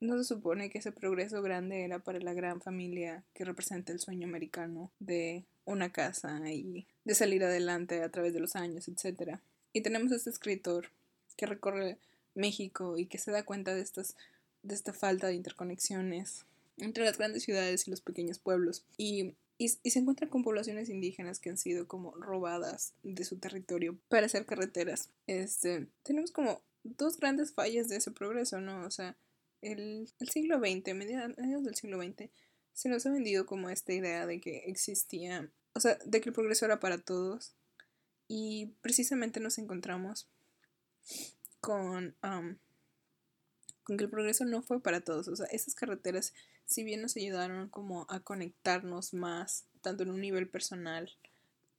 ¿No 0.01 0.19
se 0.19 0.25
supone 0.25 0.69
que 0.69 0.79
ese 0.79 0.93
progreso 0.93 1.41
grande 1.41 1.85
era 1.85 1.99
para 1.99 2.21
la 2.21 2.35
gran 2.35 2.61
familia 2.61 3.25
que 3.33 3.45
representa 3.45 3.93
el 3.93 4.01
sueño 4.01 4.27
americano 4.27 4.91
de 4.99 5.45
una 5.65 5.91
casa 5.91 6.41
y 6.51 6.87
de 7.05 7.15
salir 7.15 7.45
adelante 7.45 8.03
a 8.03 8.11
través 8.11 8.35
de 8.35 8.41
los 8.41 8.57
años, 8.57 8.89
etc. 8.89 9.39
Y 9.73 9.81
tenemos 9.81 10.13
este 10.13 10.31
escritor 10.31 10.91
que 11.37 11.47
recorre 11.47 11.99
México 12.35 12.99
y 12.99 13.07
que 13.07 13.19
se 13.19 13.31
da 13.31 13.45
cuenta 13.45 13.75
de, 13.75 13.81
estas, 13.81 14.17
de 14.63 14.75
esta 14.75 14.93
falta 14.93 15.29
de 15.29 15.35
interconexiones 15.35 16.45
entre 16.79 17.05
las 17.05 17.19
grandes 17.19 17.43
ciudades 17.43 17.87
y 17.87 17.91
los 17.91 18.01
pequeños 18.01 18.39
pueblos. 18.39 18.85
Y, 18.99 19.35
y, 19.59 19.69
se 19.69 19.99
encuentra 19.99 20.29
con 20.29 20.43
poblaciones 20.43 20.91
indígenas 20.91 21.41
que 21.41 21.51
han 21.51 21.57
sido 21.57 21.89
como 21.89 22.13
robadas 22.13 22.93
de 23.03 23.25
su 23.25 23.39
territorio 23.39 23.97
para 24.09 24.27
hacer 24.27 24.45
carreteras. 24.45 25.09
Este, 25.27 25.87
tenemos 26.03 26.31
como 26.31 26.61
dos 26.85 27.19
grandes 27.19 27.53
fallas 27.53 27.89
de 27.89 27.97
ese 27.97 28.11
progreso, 28.11 28.61
¿no? 28.61 28.85
O 28.87 28.91
sea, 28.91 29.17
el, 29.63 30.09
el 30.19 30.29
siglo 30.29 30.59
XX, 30.59 30.95
mediados 30.95 31.65
del 31.65 31.75
siglo 31.75 32.03
XX, 32.03 32.31
se 32.77 32.91
nos 32.91 33.07
ha 33.07 33.11
vendido 33.11 33.47
como 33.47 33.71
esta 33.71 33.95
idea 33.95 34.27
de 34.27 34.41
que 34.41 34.65
existía, 34.67 35.51
o 35.73 35.81
sea, 35.81 35.99
de 36.05 36.21
que 36.21 36.29
el 36.29 36.35
progreso 36.35 36.67
era 36.67 36.79
para 36.79 36.99
todos. 36.99 37.55
Y 38.29 38.75
precisamente 38.83 39.41
nos 39.41 39.57
encontramos 39.57 40.29
con, 41.61 42.15
con 42.21 43.97
que 43.97 44.05
el 44.05 44.11
progreso 44.11 44.45
no 44.45 44.63
fue 44.63 44.83
para 44.83 45.01
todos. 45.01 45.29
O 45.29 45.37
sea, 45.37 45.47
esas 45.47 45.75
carreteras, 45.75 46.35
si 46.67 46.85
bien 46.85 47.01
nos 47.01 47.17
ayudaron 47.17 47.69
como 47.69 48.07
a 48.11 48.21
conectarnos 48.21 49.15
más, 49.15 49.65
tanto 49.81 50.03
en 50.03 50.11
un 50.11 50.21
nivel 50.21 50.49
personal, 50.49 51.17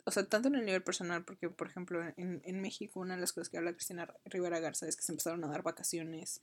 o 0.03 0.11
sea, 0.11 0.25
tanto 0.25 0.47
en 0.47 0.55
el 0.55 0.65
nivel 0.65 0.83
personal, 0.83 1.25
porque 1.25 1.49
por 1.49 1.67
ejemplo 1.67 2.01
en, 2.15 2.41
en 2.43 2.61
México 2.61 3.01
una 3.01 3.15
de 3.15 3.21
las 3.21 3.33
cosas 3.33 3.49
que 3.49 3.57
habla 3.57 3.73
Cristina 3.73 4.11
Rivera 4.25 4.61
Garza 4.61 4.87
es 4.87 4.95
que 4.95 5.03
se 5.03 5.11
empezaron 5.11 5.43
a 5.43 5.47
dar 5.47 5.63
vacaciones 5.63 6.41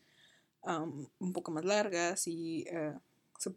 un 0.67 1.33
poco 1.33 1.51
más 1.51 1.65
largas 1.65 2.27
y 2.27 2.67
uh, 2.73 2.99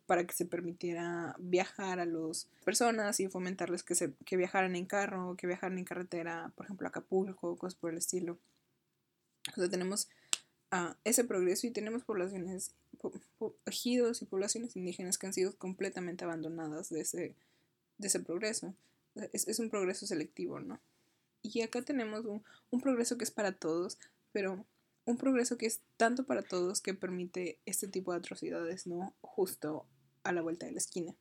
para 0.06 0.26
que 0.26 0.34
se 0.34 0.46
permitiera 0.46 1.36
viajar 1.40 2.00
a 2.00 2.06
las 2.06 2.48
personas 2.66 3.20
y 3.20 3.28
fomentarles 3.28 3.84
que, 3.84 3.96
se, 3.96 4.12
que 4.26 4.38
viajaran 4.38 4.76
en 4.76 4.86
carro, 4.86 5.36
que 5.38 5.48
viajaran 5.48 5.78
en 5.78 5.86
carretera, 5.86 6.52
por 6.56 6.66
ejemplo, 6.66 6.88
Acapulco, 6.88 7.56
cosas 7.56 7.76
por 7.76 7.92
el 7.92 7.98
estilo. 7.98 8.38
O 9.56 9.70
tenemos 9.70 10.10
uh, 10.74 10.94
ese 11.06 11.24
progreso 11.24 11.68
y 11.68 11.72
tenemos 11.72 12.04
poblaciones, 12.04 12.72
ejidos 13.66 14.22
y 14.22 14.26
poblaciones 14.26 14.76
indígenas 14.76 15.18
que 15.18 15.28
han 15.28 15.34
sido 15.34 15.56
completamente 15.56 16.26
abandonadas 16.26 16.90
de 16.90 17.02
ese, 17.02 17.36
de 17.98 18.08
ese 18.08 18.20
progreso. 18.20 18.74
Es, 19.32 19.48
es 19.48 19.60
un 19.60 19.70
progreso 19.70 20.06
selectivo, 20.06 20.60
¿no? 20.60 20.80
Y 21.42 21.62
acá 21.62 21.82
tenemos 21.82 22.26
un 22.26 22.82
progreso 22.82 23.18
que 23.18 23.24
es 23.24 23.32
para 23.32 23.54
todos, 23.54 23.98
pero 24.34 24.66
un 25.08 25.18
progreso 25.18 25.58
que 25.58 25.66
es 25.66 25.80
tanto 25.96 26.26
para 26.26 26.44
todos 26.44 26.82
que 26.82 26.94
permite 26.94 27.60
este 27.66 27.88
tipo 27.88 28.12
de 28.12 28.20
atrocidades, 28.20 28.88
¿no? 28.88 29.16
Justo 29.22 29.86
a 30.24 30.34
la 30.34 30.42
vuelta 30.42 30.66
de 30.66 30.74
la 30.74 30.80
esquina. 30.80 31.16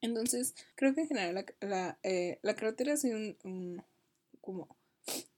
Entonces, 0.00 0.54
creo 0.74 0.92
que 0.94 1.02
en 1.02 1.08
general 1.08 1.34
la, 1.34 1.46
la, 1.60 1.98
eh, 2.02 2.38
carretera 2.42 2.92
es 2.92 3.04
un, 3.04 3.36
un, 3.44 3.82
como 4.40 4.68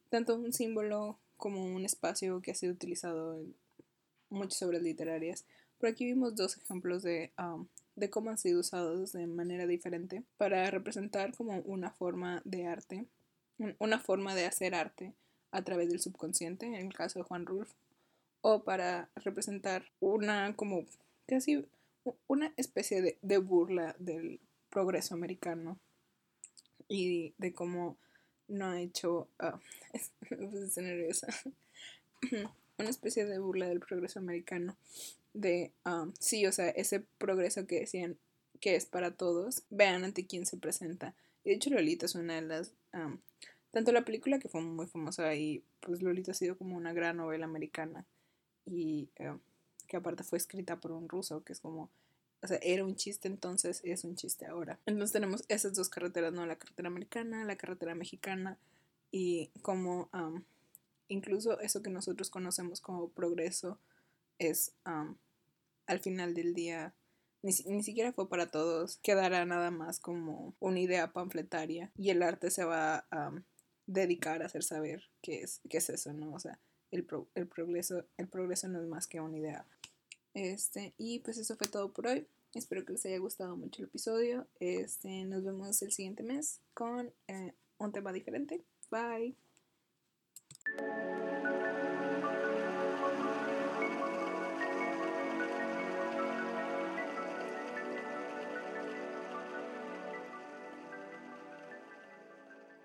tanto 0.09 0.35
un 0.35 0.53
símbolo 0.53 1.19
como 1.37 1.63
un 1.63 1.85
espacio 1.85 2.41
que 2.41 2.53
ha 2.53 2.55
sido 2.55 2.73
utilizado 2.73 3.39
en 3.39 3.55
muchas 4.31 4.63
obras 4.63 4.83
literarias. 4.83 5.45
Por 5.79 5.91
aquí 5.91 6.07
vimos 6.07 6.35
dos 6.35 6.57
ejemplos 6.57 7.03
de, 7.03 7.33
um, 7.39 7.69
de 7.97 8.09
cómo 8.09 8.31
han 8.31 8.39
sido 8.39 8.61
usados 8.61 9.13
de 9.13 9.27
manera 9.27 9.67
diferente 9.67 10.25
para 10.39 10.71
representar 10.71 11.37
como 11.37 11.61
una 11.61 11.91
forma 11.91 12.41
de 12.47 12.67
arte, 12.67 13.07
una 13.79 13.99
forma 13.99 14.35
de 14.35 14.47
hacer 14.47 14.75
arte 14.75 15.13
a 15.51 15.63
través 15.63 15.89
del 15.89 16.01
subconsciente, 16.01 16.67
en 16.67 16.75
el 16.75 16.95
caso 16.95 17.19
de 17.19 17.25
Juan 17.25 17.47
Rulf, 17.47 17.71
o 18.41 18.63
para 18.63 19.09
representar 19.17 19.85
una 20.01 20.55
como 20.55 20.85
casi 21.27 21.67
una 22.27 22.53
especie 22.57 23.03
de, 23.03 23.19
de 23.23 23.39
burla 23.39 23.95
del 23.99 24.41
progreso 24.71 25.15
americano 25.15 25.79
y 26.89 27.35
de 27.39 27.53
cómo 27.53 27.97
no 28.49 28.67
ha 28.67 28.81
hecho 28.81 29.29
oh, 29.41 29.61
nerviosa. 30.77 31.29
Una 32.79 32.91
especie 32.91 33.27
de 33.27 33.39
burla 33.41 33.69
del 33.69 33.81
progreso 33.81 34.21
americano 34.21 34.77
de 35.35 35.73
um, 35.85 36.13
sí 36.19 36.47
o 36.47 36.53
sea 36.53 36.69
ese 36.71 37.01
progreso 37.19 37.67
que 37.67 37.81
decían 37.81 38.17
que 38.61 38.77
es 38.77 38.87
para 38.87 39.11
todos. 39.13 39.63
Vean 39.71 40.05
ante 40.05 40.27
quién 40.27 40.47
se 40.47 40.57
presenta. 40.57 41.15
Y 41.45 41.51
de 41.51 41.57
hecho 41.57 41.71
Lolita 41.71 42.07
es 42.07 42.15
una 42.15 42.37
de 42.37 42.43
las 42.43 42.73
um, 42.95 43.19
tanto 43.79 43.93
la 43.93 44.05
película 44.05 44.41
que 44.41 44.49
fue 44.49 44.61
muy 44.61 44.89
famosa 44.89 45.37
y 45.37 45.63
pues 45.79 46.03
Lolita 46.03 46.33
ha 46.33 46.35
sido 46.35 46.59
como 46.59 46.77
una 46.77 46.93
gran 46.93 47.19
novela 47.19 47.45
americana 47.45 48.05
y 48.67 49.09
eh, 49.15 49.39
que 49.87 49.97
aparte 49.97 50.25
fue 50.25 50.37
escrita 50.37 50.81
por 50.81 50.91
un 50.91 51.09
ruso, 51.09 51.45
que 51.45 51.53
es 51.53 51.61
como, 51.61 51.89
o 52.43 52.47
sea, 52.49 52.59
era 52.61 52.85
un 52.85 52.97
chiste 52.97 53.29
entonces, 53.29 53.81
es 53.85 54.03
un 54.03 54.17
chiste 54.17 54.47
ahora. 54.47 54.81
Entonces 54.85 55.13
tenemos 55.13 55.45
esas 55.47 55.75
dos 55.75 55.89
carreteras, 55.91 56.33
¿no? 56.33 56.45
La 56.45 56.57
carretera 56.57 56.89
americana, 56.89 57.45
la 57.45 57.55
carretera 57.55 57.95
mexicana 57.95 58.59
y 59.13 59.53
como 59.63 60.11
incluso 61.07 61.61
eso 61.61 61.81
que 61.81 61.91
nosotros 61.91 62.31
conocemos 62.31 62.81
como 62.81 63.11
progreso 63.11 63.79
es 64.41 64.73
al 65.87 66.01
final 66.01 66.35
del 66.35 66.53
día 66.53 66.95
ni, 67.43 67.53
ni, 67.67 67.85
siquiera 67.85 68.13
fue 68.13 68.29
para 68.29 68.51
todos, 68.51 68.97
quedará 68.97 69.45
nada 69.45 69.71
más 69.71 70.01
como 70.01 70.57
una 70.59 70.81
idea 70.81 71.13
panfletaria 71.13 71.93
y 71.97 72.11
el 72.11 72.25
arte 72.25 72.51
se 72.51 72.65
va 72.65 73.07
a 73.13 73.31
dedicar 73.89 74.43
a 74.43 74.47
hacer 74.47 74.63
saber 74.63 75.03
qué 75.23 75.41
es, 75.41 75.61
qué 75.69 75.79
es 75.79 75.91
eso, 75.91 76.13
¿no? 76.13 76.33
O 76.33 76.39
sea, 76.39 76.61
el, 76.93 77.07
el, 77.35 77.47
progreso, 77.49 78.05
el 78.17 78.29
progreso 78.29 78.69
no 78.69 78.81
es 78.81 78.87
más 78.87 79.07
que 79.09 79.21
una 79.21 79.37
idea. 79.37 79.67
Este, 80.35 80.95
y 80.99 81.19
pues 81.21 81.39
eso 81.39 81.57
fue 81.57 81.67
todo 81.67 81.93
por 81.93 82.07
hoy. 82.07 82.27
Espero 82.55 82.85
que 82.85 82.93
les 82.93 83.05
haya 83.07 83.19
gustado 83.19 83.57
mucho 83.57 83.83
el 83.83 83.89
episodio. 83.89 84.47
Este, 84.61 85.25
nos 85.25 85.43
vemos 85.43 85.83
el 85.83 85.93
siguiente 85.93 86.23
mes 86.23 86.61
con 86.75 87.13
eh, 87.27 87.55
un 87.79 87.93
tema 87.93 88.13
diferente. 88.13 88.63
Bye. 88.91 89.35